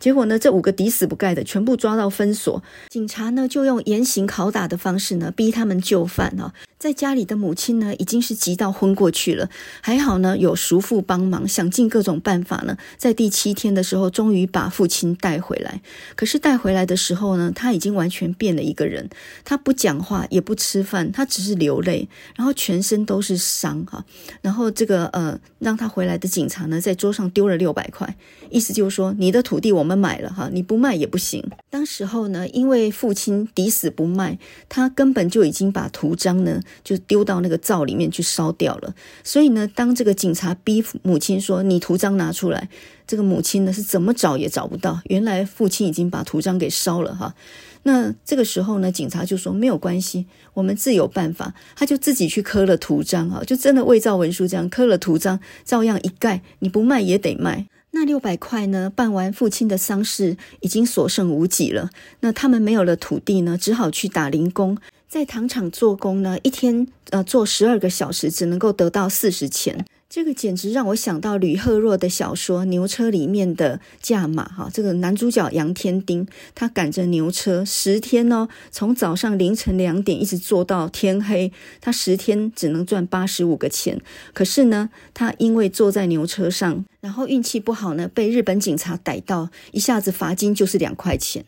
[0.00, 6.54] 结果呢，这五个抵死不盖的全部抓到分所，警察呢就用严刑拷打的方式呢逼他们就范啊。
[6.78, 9.48] 在家里的母亲呢已经是急到昏过去了，
[9.80, 15.80] 还好呢有叔父帮忙，想尽各种办法呢，在第七天的时候终于把父亲带回来。
[16.14, 19.08] 可是带回来的时候呢，他已经完全变了一个人，
[19.44, 24.04] 他不讲话也不吃饭，他只是流泪，然后全身都是伤哈。
[24.42, 28.14] 然后这个呃让他回来的警察呢在桌上丢了六百块，
[28.50, 29.94] 意思就是说你的土地我们。
[29.94, 31.44] 买了哈，你不卖也不行。
[31.68, 34.38] 当时候呢，因为父亲抵死不卖，
[34.68, 38.94] 他根本就已经把图章呢就丢到那个灶里面去烧掉了。
[39.22, 42.68] 所以呢，当这个警察逼母亲说：“你图章拿出来。”
[43.06, 47.34] 这个母亲呢是怎么找也找不到，原来父亲已经把图章给烧了哈。
[47.82, 57.66] 那这个时候呢，警察就说：“没有关系，我们自有办法。”他就自己去刻了图章哈，就真的伪造文书这样刻了图章，照样一盖，你不卖也得卖。
[57.96, 58.90] 那六百块呢？
[58.94, 61.90] 办完父亲的丧事，已经所剩无几了。
[62.20, 64.76] 那他们没有了土地呢，只好去打零工，
[65.08, 69.86] 在糖厂做工呢，一天呃做十二个小时，只能够得到四十钱。
[70.14, 76.24] 这个简直让我想到吕赫若的小说《牛车》里面的价码哈，这个男主角杨天丁，
[76.54, 81.50] 他赶着牛车十天哦，从早上凌晨两点一直坐到天黑，
[81.80, 84.00] 他十天只能赚八十五个钱。
[84.32, 91.44] 可是呢，他因为坐在牛车上，然后运气不好呢，被日本警察逮到，一下子罚金就是两块钱。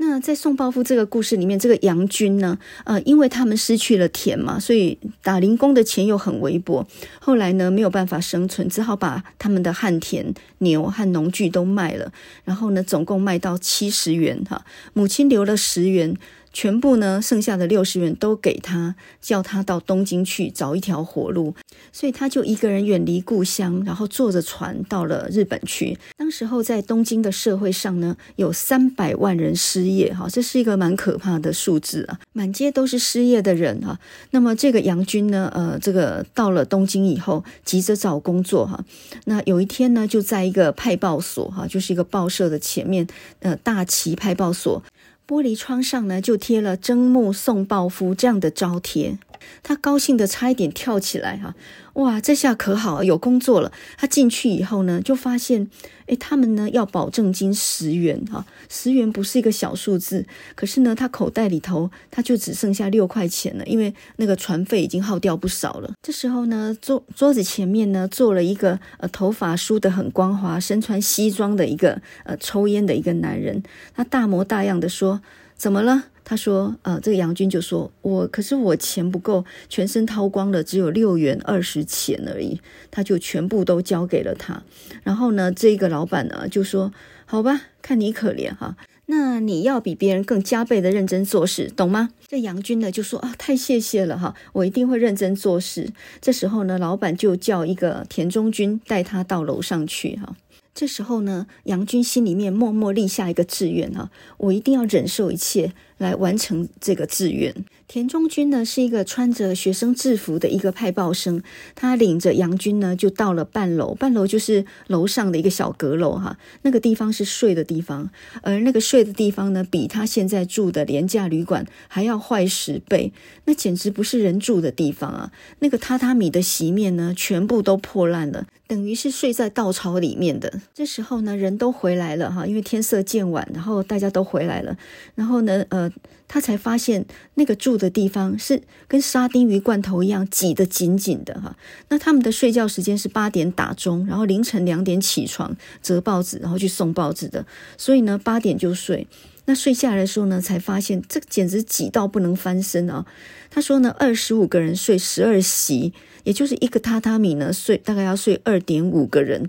[0.00, 6.86] 那在宋抱夫这个故事里面，这个杨军呢，呃，因为他们失去了田嘛，所以打零工的钱又很微薄。
[7.18, 12.12] 后来呢，没有办法生存，只好把他们的旱田、牛和农具都卖了。
[12.44, 16.16] 然后呢，总共卖到七十元哈，母亲留了十元。
[16.52, 21.54] 全部呢，剩下的六十元都给他，叫他到东京去找一条活路，
[21.92, 25.98] 所以他就一个人远离故乡，然后坐着船到了日本去。
[26.16, 33.98] 当时候在东京的社会上呢，有三百万人失业，哈，这是一个蛮可怕的数字啊，满街都是失业的人啊。
[34.30, 38.84] 那么这个杨军呢，呃，这个到了东京以后，急着找工作哈。
[39.26, 43.06] 那有一天呢，就在一个派报所哈，就是一个报社的前面，
[43.40, 44.82] 呃，大崎派报所。
[45.28, 49.18] 玻璃窗上呢，就贴了“征募送报夫”这样的招贴。
[49.62, 51.54] 他高兴得差一点跳起来哈！
[51.94, 53.72] 哇，这下可好，有工作了。
[53.96, 55.68] 他进去以后呢，就发现，
[56.06, 60.24] 诶，他们呢要保证金十元哈，十元不是一个小数字。
[60.54, 65.92] 可是呢，他口袋里头他就只剩下六块钱了，因为那个船费已经耗掉不少了。
[66.00, 73.60] 这时候呢，桌桌子前面呢坐了一个呃头发梳得很光滑、身穿西装的一个呃抽烟的一个男人。
[73.94, 75.20] 他大模大样的说
[75.58, 82.60] ：“怎么了？”他说：“呃，这个杨军就说，我可是我钱不够，全身掏光了，只有六元二十钱而已。
[82.90, 84.62] 他就全部都交给了他。
[85.02, 86.92] 然后呢，这个老板呢就说：
[87.24, 92.10] 好吧，看你可怜哈，那你要比别人更加倍的认真做事，懂吗？
[92.26, 95.90] 这杨军呢就说：啊，太谢谢了哈，我一定会认真做事。
[96.20, 100.36] 这时候呢，老板就叫一个田中军带他到楼上去哈。”
[100.74, 107.54] 这时候呢，杨军心里面默默立下一个志愿哈，我一定要忍受一切来完成这个志愿。
[107.86, 111.42] 田中军呢是一个穿着学生制服的一个派报生，
[111.74, 118.10] 他领着杨军呢就到了半楼，半楼就是楼上的一个小阁楼哈，那个地方是睡的地方，
[118.42, 123.10] 而那个睡的地方呢比他现在住的廉价旅馆还要坏十倍，
[123.46, 125.32] 那简直不是人住的地方啊！
[125.60, 128.46] 那个榻榻米的席面呢全部都破烂了。
[128.66, 130.60] 等于是睡在稻草里面的。
[130.74, 134.76] 这时候呢，人都回来了哈，因为天色渐晚，然后大家都回来了。
[135.14, 135.87] 然后呢，呃，
[136.26, 141.56] 他才发现那个住的地方是跟沙丁鱼罐头一样挤得紧紧的哈。
[141.88, 147.46] 那他们的睡觉时间是八点打钟，然后凌晨两点起床折报纸，然后去送报纸的。
[147.76, 149.06] 所以呢，八点就睡。
[149.46, 153.06] 那睡下来的时候呢，才发现这简直挤到不能翻身啊。
[153.50, 155.92] 他说呢，二十五个人睡十二席。
[156.24, 159.48] 也就是一个榻榻米呢，睡大概要睡二点五个人，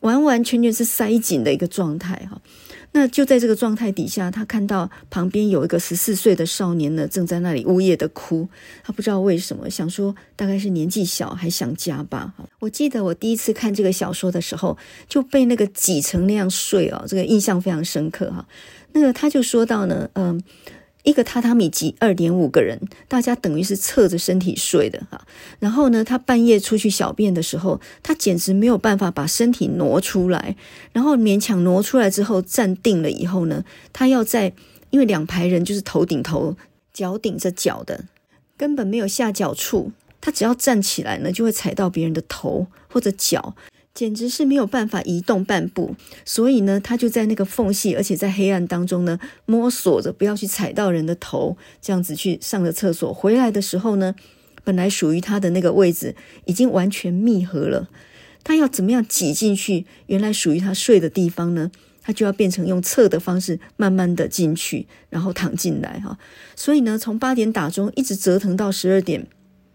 [0.00, 2.40] 完完全全是塞紧的一个状态哈。
[2.92, 8.48] 那就在这个状态底下，他看到旁边有一个十四岁的少年呢，正在那里呜咽的哭。
[8.82, 12.34] 他不知道为什么，想说大概是年纪小，还想家吧。
[12.58, 14.76] 我记得我第一次看这个小说的时候，
[15.08, 18.44] 就被那个挤成那样睡哦，这个印象非常深刻哈。
[18.92, 20.42] 那个他就说到呢，嗯。
[21.02, 25.26] 一个榻榻米挤二点五个人，大家等于是侧着身体睡的哈。
[25.58, 30.56] 然后呢，他半夜出去小便的时候，他简直没有办法把身体挪出来。
[30.92, 34.52] 然后勉强挪出来之后，站定了以后呢，他要在，
[34.90, 36.56] 因为两排人就是头顶头，
[36.92, 38.04] 脚顶着脚的，
[38.56, 39.92] 根本没有下脚处。
[40.20, 43.56] 他只要站起来呢，就会踩到别人的头或者脚。
[44.00, 45.94] 简直是没有办法移动半步，
[46.24, 53.12] 所以呢，他就在那个缝隙，而且在黑暗当中呢，摸索着不要去踩到人的头，这样子去上了厕所。
[53.12, 54.14] 回来的时候呢，
[54.64, 57.90] 本来属于他的那个位置已经完全密合了，
[58.42, 61.70] 他要怎么样挤进去原来属于他睡的地方呢？
[62.00, 66.18] 他就要变成用侧的方式慢慢的进去，然后躺进来哈。
[66.56, 69.26] 所以呢，从八点打钟一直折腾到十二点。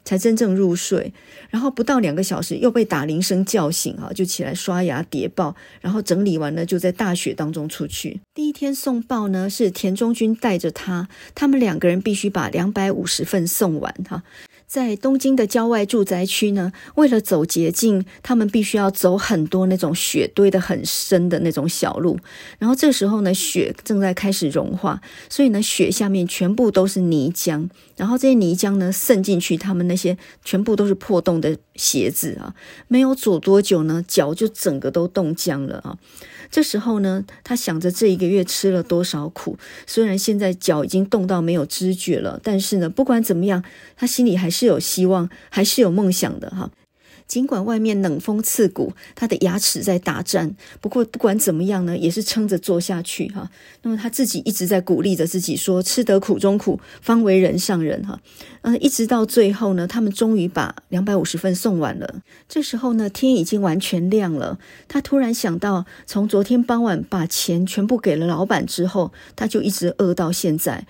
[0.05, 1.11] 才真正入睡，
[1.49, 8.21] 然后不到两个小时又被打铃声叫醒，哈，就起来刷牙叠报，然后整理完了就在大雪当中出去。
[8.33, 14.23] 第一天送报呢，是田中君带着他，他们两个人必须把两百五十份送完，哈。
[14.67, 22.17] 在东京的郊外住宅区呢，为了走捷径，他们必须要走很多那种雪堆得很深的那种小路。
[22.57, 27.69] 然后这时候呢，雪正在开始融化，所以呢，雪下面全部都是泥浆。
[27.95, 32.53] 然后这些泥浆呢，渗进去，他们那些全部都是破洞的鞋子啊，
[32.87, 35.97] 没有走多久呢，脚就整个都冻僵了啊。
[36.51, 39.57] 这时候呢，他想着这一个月吃了多少苦，
[39.87, 43.63] 虽然现在脚已经冻到没有知觉了，但是呢，不管怎么样，
[43.97, 46.71] 他心里还是是有希望，还是有梦想的哈。
[47.27, 53.49] 尽管外面冷风刺骨，他的牙齿在打颤，不过不管怎么样呢，也是撑着做下去哈。
[53.81, 58.19] 那么他自己一直在鼓励着自己说：“吃得苦中苦，方为人上人。”哈，
[58.61, 62.21] 嗯，一直到最后呢，他们终于把两百五十份送完了。
[62.47, 64.59] 这时候呢，天已经完全亮了。
[64.87, 70.85] 他突然想到，从昨天傍晚把钱全部给了老板之后，他就一直饿到现在。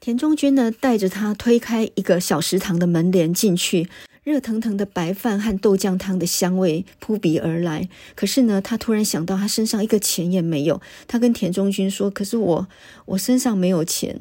[0.00, 3.88] 田中君呢，带着他推开一个小食堂的门帘进去。
[4.22, 10.80] 热腾腾的白饭和豆浆汤的香味扑鼻而来，可是呢，他突然想到，他身上一个钱也没有。
[11.08, 12.68] 他跟田中君说：“可是我，
[13.06, 14.20] 我身上没有钱。”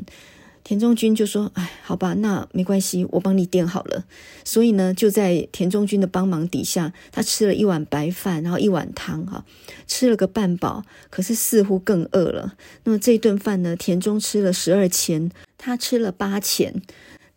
[0.68, 4.04] 田中君就说：“哎，好吧，那没关系，我帮你垫好了。”
[4.44, 9.46] 所以呢，就在田中君的帮忙底下，他吃了一碗白饭，然后一碗汤，哈，
[9.88, 12.56] 吃了个半饱，可是似乎更饿了。
[12.84, 16.82] 那么这顿饭呢，田中吃了十二钱，他吃了八钱。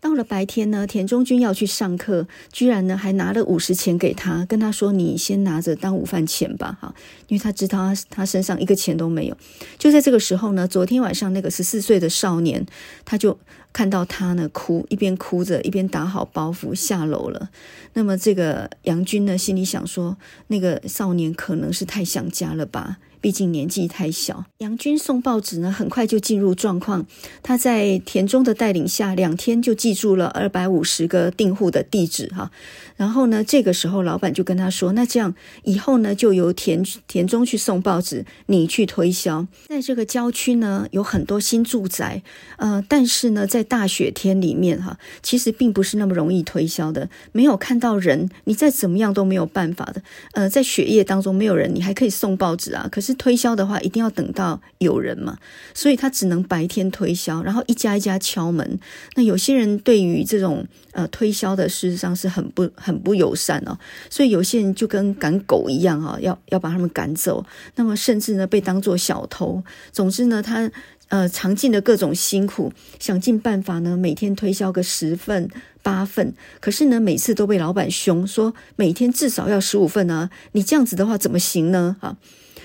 [0.00, 6.94] 到了白天呢，田中君要去上课，居然呢还拿了五十钱给他，跟他说：“你先拿着当午饭钱吧。”哈，
[7.28, 9.36] 因为他知道他他身上一个钱都没有。
[9.76, 12.64] 就在这个时候呢，昨天晚上那个十四岁的少年，
[13.04, 13.38] 他就
[13.74, 17.50] 看到他呢哭，一边哭着一边打好包袱下楼了。
[17.92, 22.96] 那么这个杨军呢心里想说，那个少年可能是太想家了吧。
[23.20, 27.06] 毕竟年纪太小，杨军送报纸呢，很快就进入状况。
[27.42, 32.50] 他在田中的带领下，两天就记住了二百五十个订户的地址哈。
[32.96, 39.46] 然后呢，这个时候老板就跟他说：“那这样以后呢，就由田田中去送报纸，你去推销。
[39.68, 42.22] 在这个郊区呢，有很多新住宅，
[42.56, 47.10] 呃，但是呢，在大雪天里面哈，其实并不是那么容易推销的。
[47.32, 50.02] 没有看到人，你再怎么样都没有办法的。
[50.32, 52.88] 呃，在雪夜当中没有人，你还可以送报纸啊。
[52.90, 53.09] 可是。
[53.14, 55.38] 推销的话，一定要等到有人嘛，
[55.74, 58.78] 所以他只能白天推销，然后一家一家敲门。
[59.14, 67.44] 那有些人对于这种呃推销的，事实上是很不很不友善哦，所以有些人就跟赶狗一样哈、要要把他们赶走。
[67.76, 69.62] 那么甚至呢，被当作小偷。
[69.92, 70.70] 总之呢，他
[71.08, 75.48] 呃尝尽了各种辛苦，想尽办法呢，每天推销个十份
[75.82, 76.34] 八份。
[76.60, 81.96] 可是呢，每次都被老板凶，说每天至少要十五份啊，你这样子的话怎么行呢？
[82.00, 82.16] 啊？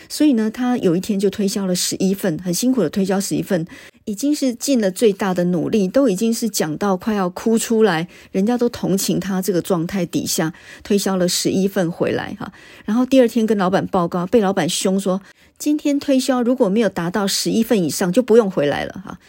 [0.07, 3.65] 所以呢，他有一天就推销了十一份，很辛苦的推销十一份，
[4.05, 10.53] 已经是尽了最大的努力，都已经是讲到快要哭出来，人家都同情他这个状态底下，
[10.83, 12.51] 推销了十一份回来哈。
[12.85, 15.21] 然后第二天跟老板报告，被老板凶说，
[15.57, 19.19] 今天推销如果没有达到十一份以上，就不用回来了哈。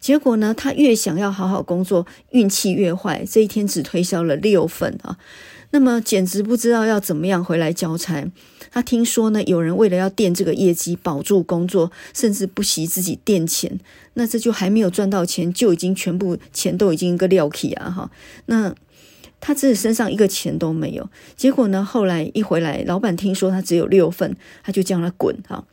[0.00, 5.16] 结果呢，他越想要好好工作，运气越坏，这一天只推销了六份啊。
[5.70, 8.26] 那么简直不知道要怎么样回来交差。
[8.72, 13.78] 他听说呢，有人为了要垫这个业绩，保住工作，甚至不惜自己垫钱。
[14.14, 17.90] 那这就还没有赚到钱，就已经全部钱都已经一个撂起啊！
[17.90, 18.10] 哈，
[18.46, 18.74] 那
[19.40, 21.08] 他自己身上一个钱都没有。
[21.36, 25.64] 结果呢，后来一回来，老板听说他只有六份，他就叫他滚哈。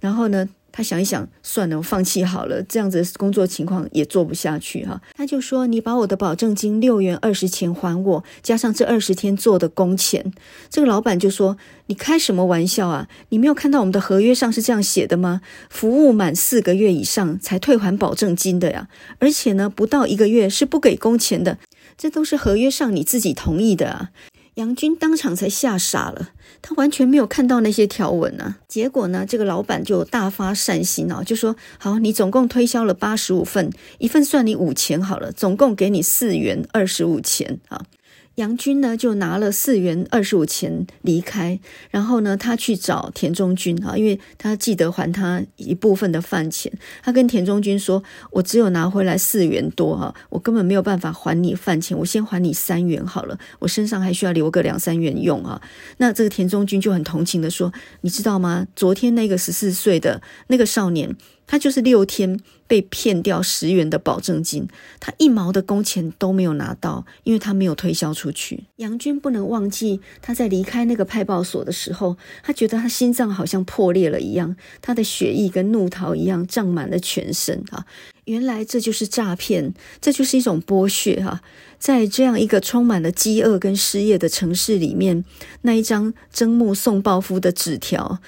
[0.00, 5.00] 然后呢，他想一想，算了，我放弃好了，这样子工作情况也做不下去哈。
[5.14, 10.30] 他就说：“你把我的保证金六元二十钱还我，加上这二十天做的工钱。”
[10.68, 11.56] 这个老板就说
[11.88, 13.08] ：“你开什么玩笑啊？
[13.30, 15.40] 你没有看到我们的合约上是这样写的吗？
[15.70, 21.56] 服务满四个月以上才退还保证金的呀，而且呢，不到一个月是不给工钱的，
[21.96, 24.10] 这都是合约上你自己同意的啊。”
[24.56, 26.30] 杨军当场才吓傻了，
[26.62, 28.56] 他完全没有看到那些条文呢。
[28.66, 37.84] 结果呢，这个老板就大发善心啊，就说：“好，你总共推销了八十五份，一份算你五钱好了，总共给你四元二十五钱啊。”
[38.36, 41.58] 杨军呢，就拿了四元二十五钱离开，
[41.90, 46.70] 然后呢，他去找田中君啊，因为他记得还他一部分的饭钱。
[47.02, 55.60] 他跟田中君说：“我只有拿回来四元多哈，我根本没有办法还你饭钱，我先还你三元好了，我身上还需要留个两三元用啊。”
[55.96, 57.72] 那这个田中君就很同情的说
[58.02, 58.66] ：“你知道吗？
[58.76, 61.16] 昨天那个十四岁的那个少年。”
[61.48, 64.68] 他就是六天被骗掉十元的保证金，
[65.00, 68.64] 他一毛的工钱都没有拿到，因为他没有推销出去。
[68.76, 77.86] 杨军不能忘记他在离开那个派报所的时候，他觉得他心脏好像破裂了一样，他的血液跟怒涛一样胀满了全身啊！
[78.24, 81.40] 原来这就是诈骗，这就是一种剥削哈！
[81.78, 85.24] 在这样一个充满了饥饿跟失业的城市里面，
[85.62, 88.18] 那一张征募送报夫的纸条。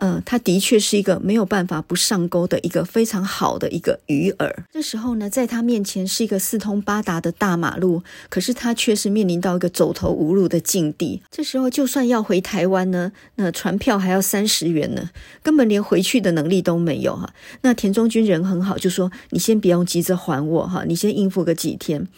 [0.00, 4.50] 呃，他的确是一个没有办法不上钩的一个非常好的一个鱼饵。
[4.72, 11.20] 这时候呢，在他面前是一个四通八达的大马路，可是他却是面临到一个走投无路的境地。
[11.30, 15.10] 这时候，就算要回台湾呢，那船票还要三十元呢，
[15.42, 17.34] 根本连回去的能力都没有哈。
[17.60, 22.08] 那田中君人很好，就说你先不用急着还我哈，你先应付个几天。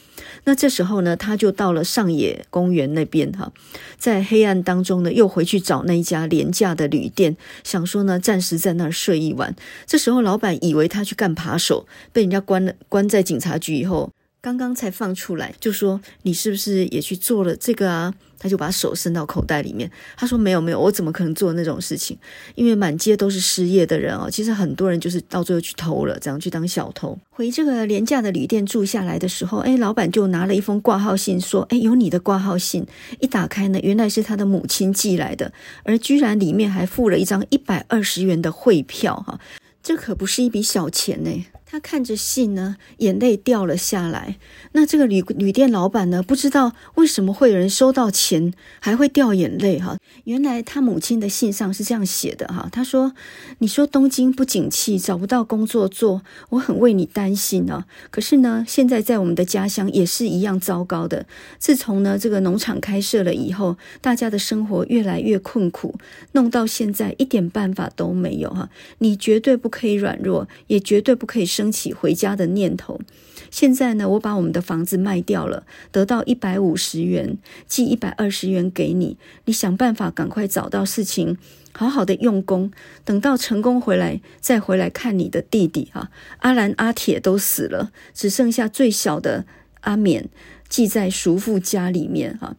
[0.44, 3.52] 那这时候呢，他就到了上野公园那边哈，
[3.98, 7.36] 在黑暗当中呢，又回去找那一家廉价的旅店。
[7.72, 9.56] 想说呢，暂时在那儿睡一晚。
[9.86, 14.12] 这时候，老板以为他去干扒手，被人家关了，关在警察局以后，
[14.42, 18.12] 刚刚才放出来，就说你是不是也去做了这个啊？
[18.42, 22.18] 他就把手伸到口袋里面，他说没有没有，我怎么可能做那种事情？
[22.56, 27.16] 因为满街都是失业的人哦，其实很多人就是到最后去偷了，这样去当小偷。
[27.30, 32.84] 回这个廉价的旅店住下来的时候，哎，老板就拿了一封挂号信，说，哎，有你的挂号信。
[33.20, 35.52] 一打开呢，原来是他的母亲寄来的，
[35.84, 39.38] 而居然里面还附了一张一百二十元的汇票，哈，
[39.82, 41.46] 这可不是一笔小钱呢。
[41.72, 44.36] 他看着信呢，眼泪掉了下来。
[44.72, 49.96] 那这个旅旅店老板呢，不知道为什么会有人收到钱还会掉眼泪哈。
[50.24, 53.14] 原来他母亲的信上是这样写的哈，他说
[53.60, 56.20] ：“你说东京不景气，找不到工作做，
[56.50, 57.86] 我很为你担心啊。
[58.10, 61.24] 可是呢，现在在我们的家乡也是一样糟糕的。
[61.58, 65.94] 自从呢这个农场开设了以后，大家的生活越来越困苦，
[66.32, 68.68] 弄到现在一点办法都没有哈。
[68.98, 73.00] 你绝对不可以软弱，也绝对不可以生。”升起回家的念头。
[73.48, 77.38] 现在呢，我把我们的房子卖掉了，得到一百五十元，
[77.68, 79.16] 寄一百二十元给你。
[79.44, 81.38] 你想办法赶快找到事情，
[81.72, 82.72] 好好的用功。
[83.04, 86.10] 等到成功回来，再回来看你的弟弟啊。
[86.38, 89.44] 阿兰、阿铁都死了，只剩下最小的
[89.82, 90.24] 阿勉
[90.68, 92.56] 寄在叔父家里面啊。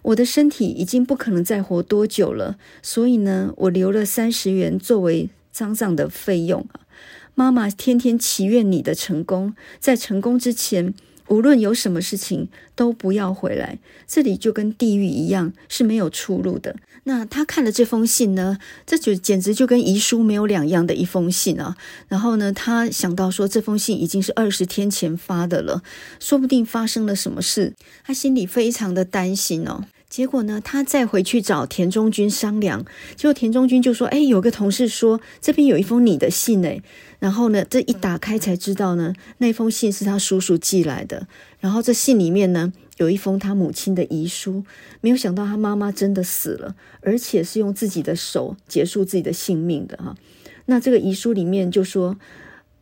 [0.00, 6.87] 我的身体已经不可能再活多久了，所以呢，我留了三十元作为丧葬的费用啊。
[7.38, 10.92] 妈妈天天祈愿你的成功，在成功之前，
[11.28, 13.78] 无论有什么事情都不要回来。
[14.08, 16.74] 这里就跟地狱一样，是没有出路的。
[17.04, 21.76] 那他看了这封信呢，这就简直就跟遗书没有两样的一封信啊。
[22.08, 25.84] 然后呢，他想到说，这封信已经是二十天前发的了，
[26.18, 27.74] 说不定发生了什么事，
[28.04, 29.84] 他心里非常的担心哦。
[30.08, 32.84] 结果呢，他再回去找田中君商量，
[33.14, 36.80] 结果田中君就说：“哎，有个同事说这边有一封你的信哎。”
[37.20, 41.28] 然后呢，这一打开才知道呢，那封信是他叔叔寄来的。
[41.60, 44.64] 然后这信里面呢，有一封他母亲的遗书。
[45.02, 50.16] 没有想到他妈妈真的死了，而且是用自己的手结束自己的性命的哈。
[50.66, 52.16] 那这个遗书里面就说：“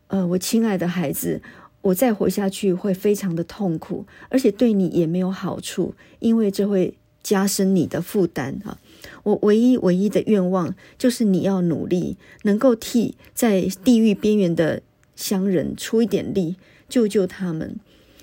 [0.08, 1.42] 呃，我亲爱的孩子。”
[1.82, 6.94] 我再活下去会非常的痛苦，而且对你也没有好处，因为这会
[7.26, 8.78] 加深你的负担啊！
[9.24, 14.80] 我唯一唯一的愿望就是你要努力，能够替在地狱边缘的
[15.16, 16.54] 乡人出一点力，
[16.88, 17.80] 救救他们。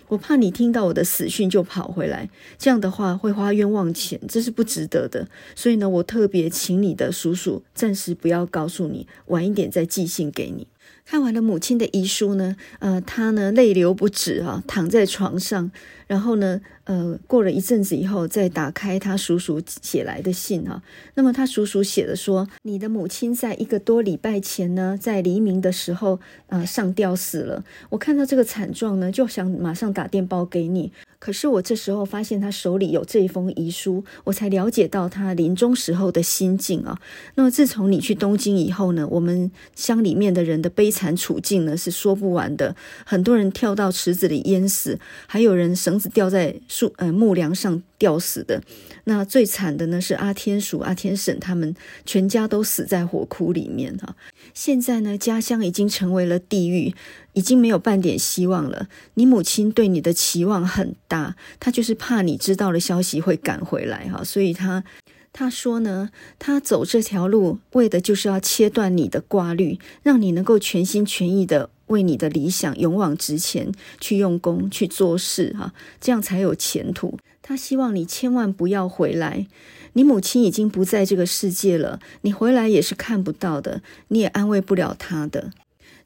[0.07, 5.27] 我怕你听到我的死讯就跑回来，这样的话会花冤枉钱，这是不值得的。
[5.53, 10.67] 所以呢，我特别请你的叔叔暂时不要告诉你，晚一点再寄信给你。
[11.05, 15.69] 看完了母亲的遗书呢，呃，他呢泪流不止啊，躺在床上，
[16.07, 20.83] 然后呢，呃，过了一阵子以后，再打开他叔叔写来的信啊，
[21.15, 27.63] 那么他叔叔写的说，你的母亲在一个多礼拜前呢，在黎明的时候，呃，上吊死了。
[27.89, 30.91] 我看到这个惨状呢，就想马上打电报给你。
[31.19, 36.99] 可是我这时候发现他手里有这一封遗书，我才了解到他临终时候的心境啊。
[37.35, 42.75] 那么自从你去东京以后呢，我们乡里面的人的悲惨处境呢是说不完的。
[43.05, 48.63] 很多人跳到池子里淹死，还有人绳子吊在树呃木梁上吊死的。
[49.03, 54.15] 那最惨的呢是阿天叔、阿天婶他们全家都死在火窟里面哈。
[54.53, 56.93] 现在呢，家乡已经成为了地狱。
[57.35, 58.87] 已经没有半点希望了。
[59.15, 64.83] 你母亲对你的期望很大，她就是怕你知道了消息会赶回来哈，所以她
[65.31, 77.17] 她说呢，她走这条路为的就是要切断你的挂虑，让你能够全心全意的为你的理想勇往直前，去用功去做事哈，这样才有前途。
[77.41, 79.47] 他希望你千万不要回来，
[79.93, 85.51] 你母亲已经不在这个世界了，你回来也是看不到的，你也安慰不了她的。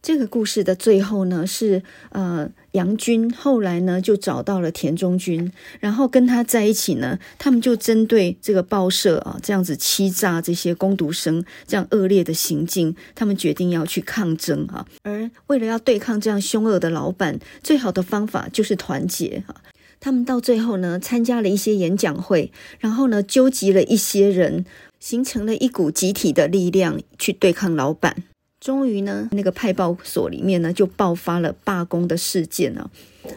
[0.02, 14.86] 这个故事的最后呢，是呃杨军后来呢就找到了田中君，然后跟他在一起呢，他们就针对这个报社啊这样子欺诈这些工读生这样恶劣的行径，他们决定要去抗争啊。
[15.04, 19.56] 而为了要对抗这样凶恶的老板，最好的方法就是团结啊。
[20.00, 24.64] 他们到最后呢，参加了一些演讲会，然后呢，纠集了一些人，
[25.00, 28.24] 形成了一股集体的力量去对抗老板。
[28.68, 32.90] 终于呢，那个派报所里面呢就爆发了罢工的事件啊，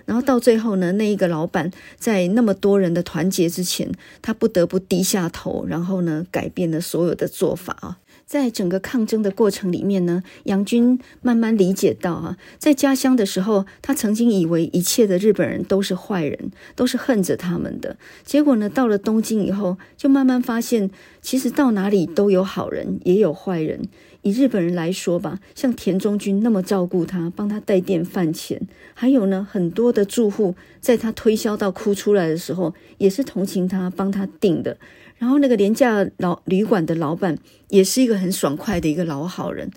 [0.04, 3.88] 然后到最后呢，那一个老板在那么多人的团结之前，
[4.20, 7.98] 他不得不低下头，然后呢改变了所有的做法啊。
[8.26, 17.96] 在整个抗争的过程里面呢，杨军慢慢理解到啊，在家乡的时候，他曾经以为一切的日本人都是坏人，都是恨着他们的。
[18.24, 20.90] 结果呢，到了东京以后，就慢慢发现，
[21.22, 23.88] 其实到哪里都有好人，也有坏人。
[24.22, 28.60] 以日本人来说吧，像田中君那么照顾他，帮他带电饭钱，
[28.94, 34.76] 还有呢，很多的住户在他推销到哭出来的时候，也是同情他，帮他订的。
[35.18, 37.36] 然后那个廉价老旅馆的老板
[37.68, 39.70] 也是一个很爽快的一个老好人。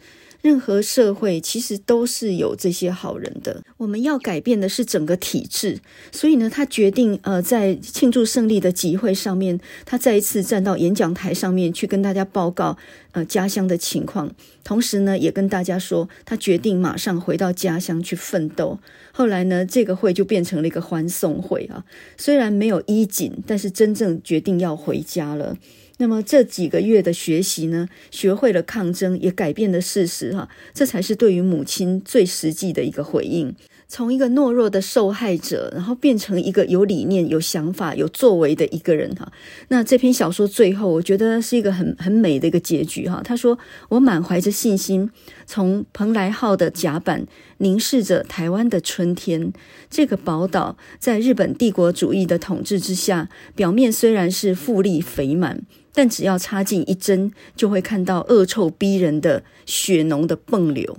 [0.44, 3.64] 任何社会其实都是有这些好人的。
[3.78, 5.80] 我们要改变的是整个体制。
[6.12, 12.78] 所以呢，他决定呃，在庆祝胜利的集会上面，他再一次站到演讲台上面去跟大家报告
[13.14, 14.36] 呃家乡的情况，
[14.66, 18.78] 同时呢，也跟大家说，他决定马上回到家乡去奋斗。
[19.14, 21.86] 后来呢，这个会就变成了一个欢送会啊。
[22.18, 25.56] 虽然没有衣锦，但是真正决定要回家了。
[26.04, 30.50] 那么这几个月的学习呢，学会了抗争，也改变了事实哈。
[30.74, 33.56] 这才是对于母亲最实际的一个回应。
[33.88, 39.32] 从一个懦弱的受害者，然后变成一个有理念、有想法、有作为的一个人哈。
[39.70, 43.22] 那这篇小说最后，我觉得是一个很很美的一个结局哈。
[43.24, 45.10] 他说：“我满怀着信心，
[45.46, 47.26] 从蓬莱号的甲板
[47.60, 49.54] 凝视着台湾的春天。
[49.90, 55.62] 这个宝岛在日本帝国主义的统治之下，表面虽然是富丽肥满，
[55.94, 60.98] 但只要插进一针，就会看到恶臭逼人的血浓的迸流。”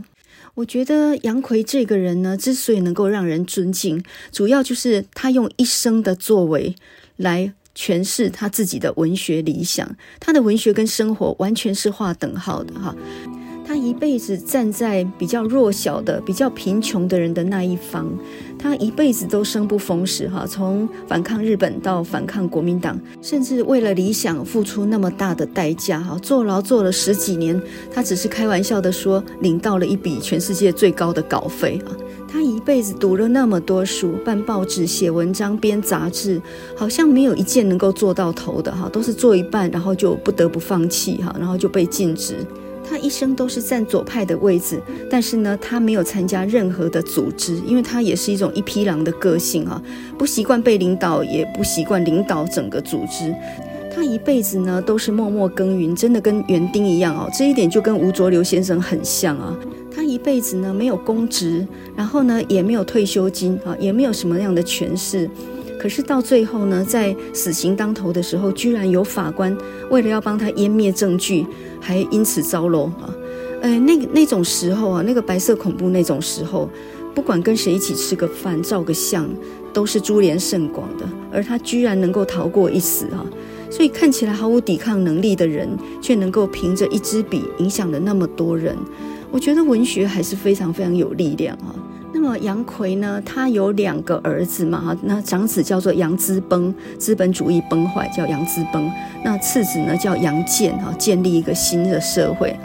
[0.54, 6.76] 我觉得杨奎这个人呢，之所以能够让人尊敬，主要就是他用一生的作为
[7.16, 9.96] 来诠释他自己的文学理想。
[10.20, 12.94] 他的文学跟生活完全是画等号的哈。
[13.66, 18.06] 他一辈子站在比较弱小的、比较贫穷的人的那一方，
[18.58, 20.46] 他一辈子都生不逢时哈。
[20.46, 27.60] 从反抗日本到反抗国民党，甚至为了理想付出那么大的代价哈，坐牢坐了十几年，
[27.90, 31.96] 他只是开玩笑的说领到了一笔全世界最高的稿费啊。
[32.28, 36.42] 他一辈子读了那么多书，办报纸、写文章、编杂志，
[36.76, 42.44] 好像没有一件能够做到头的哈，都是做一半，然后就不得不放弃哈，然后就被禁止。
[42.88, 44.80] 他一生都是站左派的位置，
[45.10, 49.82] 但是呢，他没有参加任何的组织，因为他也是一种一匹狼的个性啊，
[50.18, 53.34] 不习惯被领导，也不习惯领导整个组织。
[53.94, 59.56] 他一辈子呢都是默默耕耘，真的跟园丁一样哦，这一点就跟吴浊流先生很像啊。
[59.94, 61.64] 他一辈子呢没有公职，
[61.96, 65.30] 然后呢也没有退休金啊，也没有什么样的权势。
[65.84, 69.54] 可是到最后呢，在死刑当头的时候，居然有法官
[69.90, 71.46] 为了要帮他湮灭证据，
[71.78, 73.14] 还因此遭楼啊！
[73.60, 76.70] 呃，那个那种时候啊，那个白色恐怖那种时候，
[77.14, 79.28] 不管跟谁一起吃个饭、照个相，
[79.74, 81.04] 都是株连甚广的。
[81.30, 83.20] 而他居然能够逃过一死啊！
[83.70, 85.68] 所以看起来毫无抵抗能力的人，
[86.00, 88.74] 却能够凭着一支笔影响了那么多人。
[89.30, 91.76] 我觉得文学还是非常非常有力量啊。
[92.24, 98.90] 那么杨逵呢，他有两个儿子嘛，哈，那长子叫做杨资崩，资本主义崩坏叫杨资崩，
[99.22, 102.56] 那次子呢叫杨健，哈，建立一个新的社会。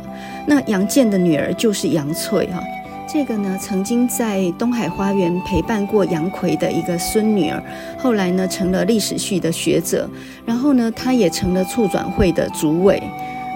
[0.48, 2.64] 那杨健的女儿就是杨翠，哈，
[3.06, 7.62] 这个呢曾经在东海花园陪伴过杨逵的一个孙女儿，
[7.98, 10.10] 后来呢成了历史系的学者，
[10.46, 13.04] 然后呢他也成了促转会的主委。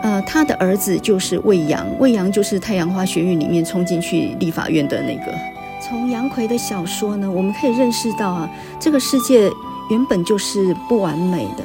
[0.02, 5.34] 呃，他的儿子就是魏扬，魏扬就是太阳花学运里面冲进去立法院的那个。
[5.86, 9.52] 从杨奎的小说呢，我们可以认识到啊，这个世界
[9.90, 11.64] 原本就是不完美的。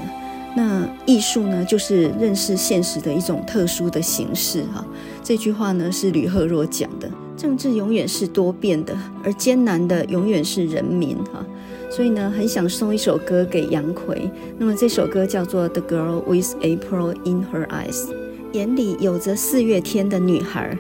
[0.56, 4.84] 那艺术呢，就是认识现实的一种特殊的形式哈。
[5.22, 7.08] 这句话呢是吕赫若讲的。
[7.36, 11.46] 政治永远是多变的，而艰难的永远是人民哈。
[11.88, 14.28] 所以呢，很想送一首歌给杨奎。
[14.58, 18.06] 那么这首歌叫做《The Girl with April in Her Eyes》，
[18.52, 20.76] 眼里有着四月天的女孩。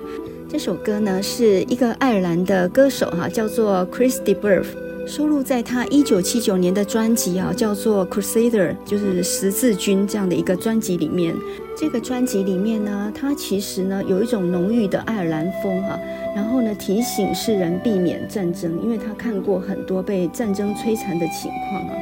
[0.50, 4.64] 这首歌呢，是一个爱尔兰的歌手哈，叫做 Chris de Burgh，
[5.06, 11.34] 收录在他一九七九年的专辑啊，叫做 Crusader，就是十字军这样的一个专辑里面。
[11.76, 16.00] 这个专辑里面呢，它其实呢有一种浓郁的爱尔兰风哈，
[16.34, 21.92] 然后呢提醒世人避免战争，因为他看过很多被战争摧残的情况啊。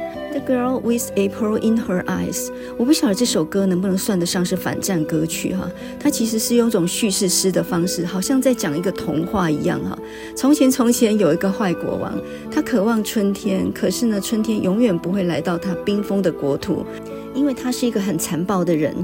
[0.45, 2.49] Girl with April in her eyes。
[2.77, 5.69] 我不晓得这首歌能不能算得上是反战歌曲哈？
[5.99, 9.97] 它其实是用一种叙事诗的方式，好像在讲一个童话一样哈。
[10.35, 12.13] 从前从前有一个坏国王，
[12.51, 16.85] 他渴望春天，可是呢，春天永远不会来到他冰封的国土，
[17.33, 18.95] 因为他是一个很残暴的人。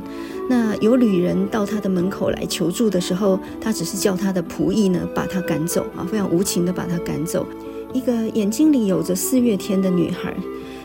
[0.50, 7.48] 那有旅人到他的门口来求助的时候，他只是叫他的仆役呢把他赶走啊，非常无情的把他赶走。
[7.94, 10.36] 一个眼睛里有着四月天的女孩。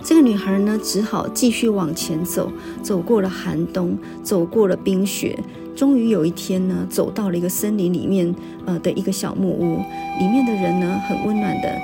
[0.03, 2.51] 这个女孩呢，只好继续往前走，
[2.83, 5.39] 走过了寒冬，走过了冰雪，
[5.77, 8.35] 终于有一天呢，走到了一个森林里面，
[8.65, 9.83] 呃的一个小木屋，
[10.19, 11.77] 里面的人呢，很温暖的，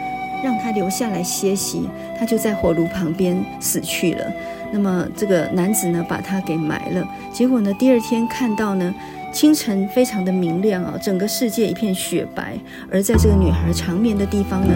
[0.43, 1.83] 让她留下来歇息，
[2.19, 4.25] 她就在火炉旁边死去了。
[4.73, 7.07] 那么这个男子呢，把她给埋了。
[7.33, 8.95] 结果呢，第二天看到呢，
[9.33, 12.57] 清晨非常的明亮啊，整个世界一片雪白，
[12.91, 14.73] 而在这个女孩长眠的地方呢，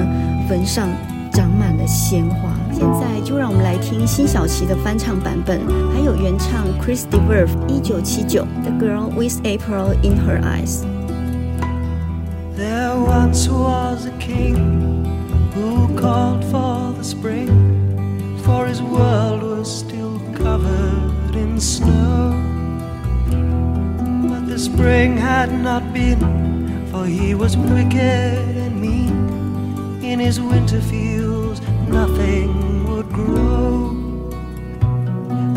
[0.49, 0.89] 坟上
[1.33, 2.58] 长满了鲜花。
[2.78, 15.06] 现在就让我们来听辛晓琪的翻唱版本，还有原唱 Chris de Burgh 一九七九 The Girl with April in Her Eyes。There once was a king
[15.56, 17.50] who called for the spring,
[18.44, 22.34] for his world was still covered in snow.
[24.28, 26.20] But the spring had not been,
[26.92, 30.02] for he was wicked and mean.
[30.04, 31.60] In his winter fields,
[31.91, 33.91] nothing would grow.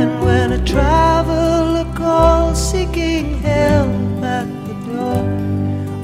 [0.01, 5.21] And when a traveler calls seeking help at the door,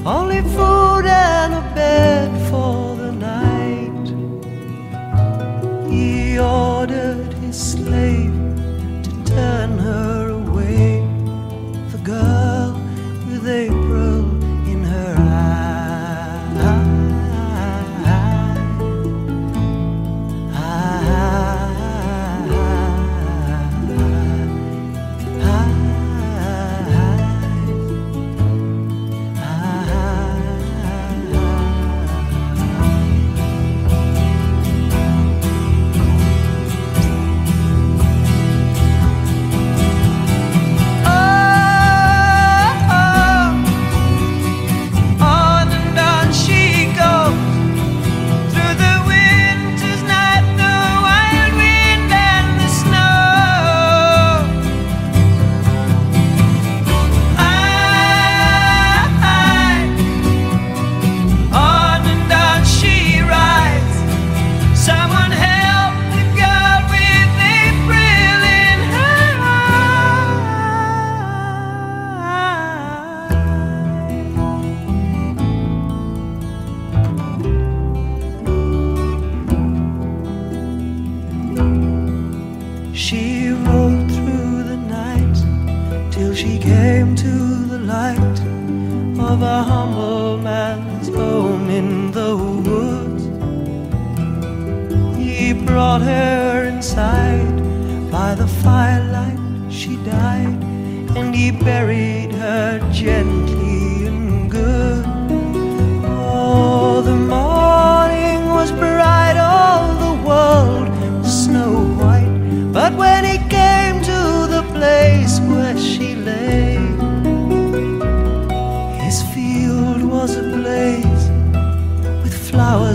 [0.06, 4.06] only food and a bed for the night,
[5.90, 8.37] he ordered his slave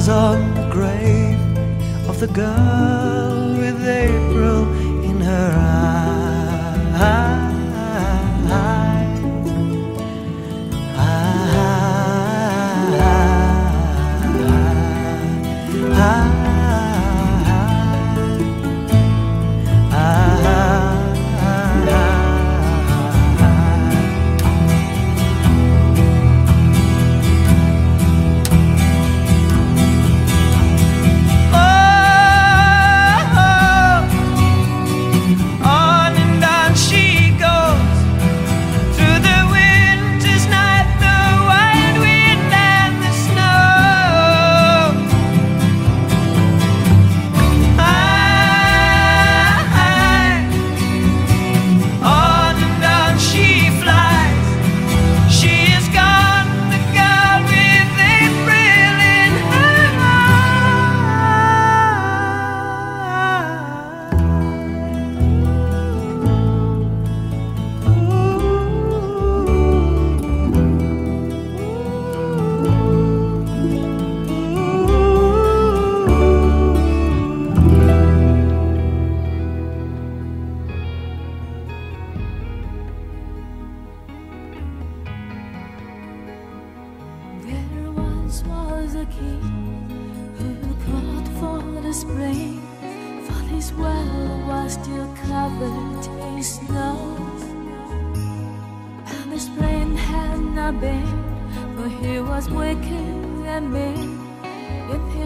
[0.10, 1.40] on the grave
[2.10, 4.23] of the girl with a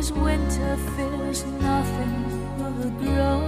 [0.08, 2.24] This winter feels nothing
[2.58, 3.42] but grow.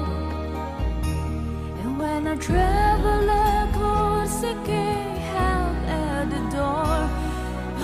[1.83, 7.09] And when a traveler calls seeking help at the door,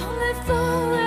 [0.03, 1.04] only for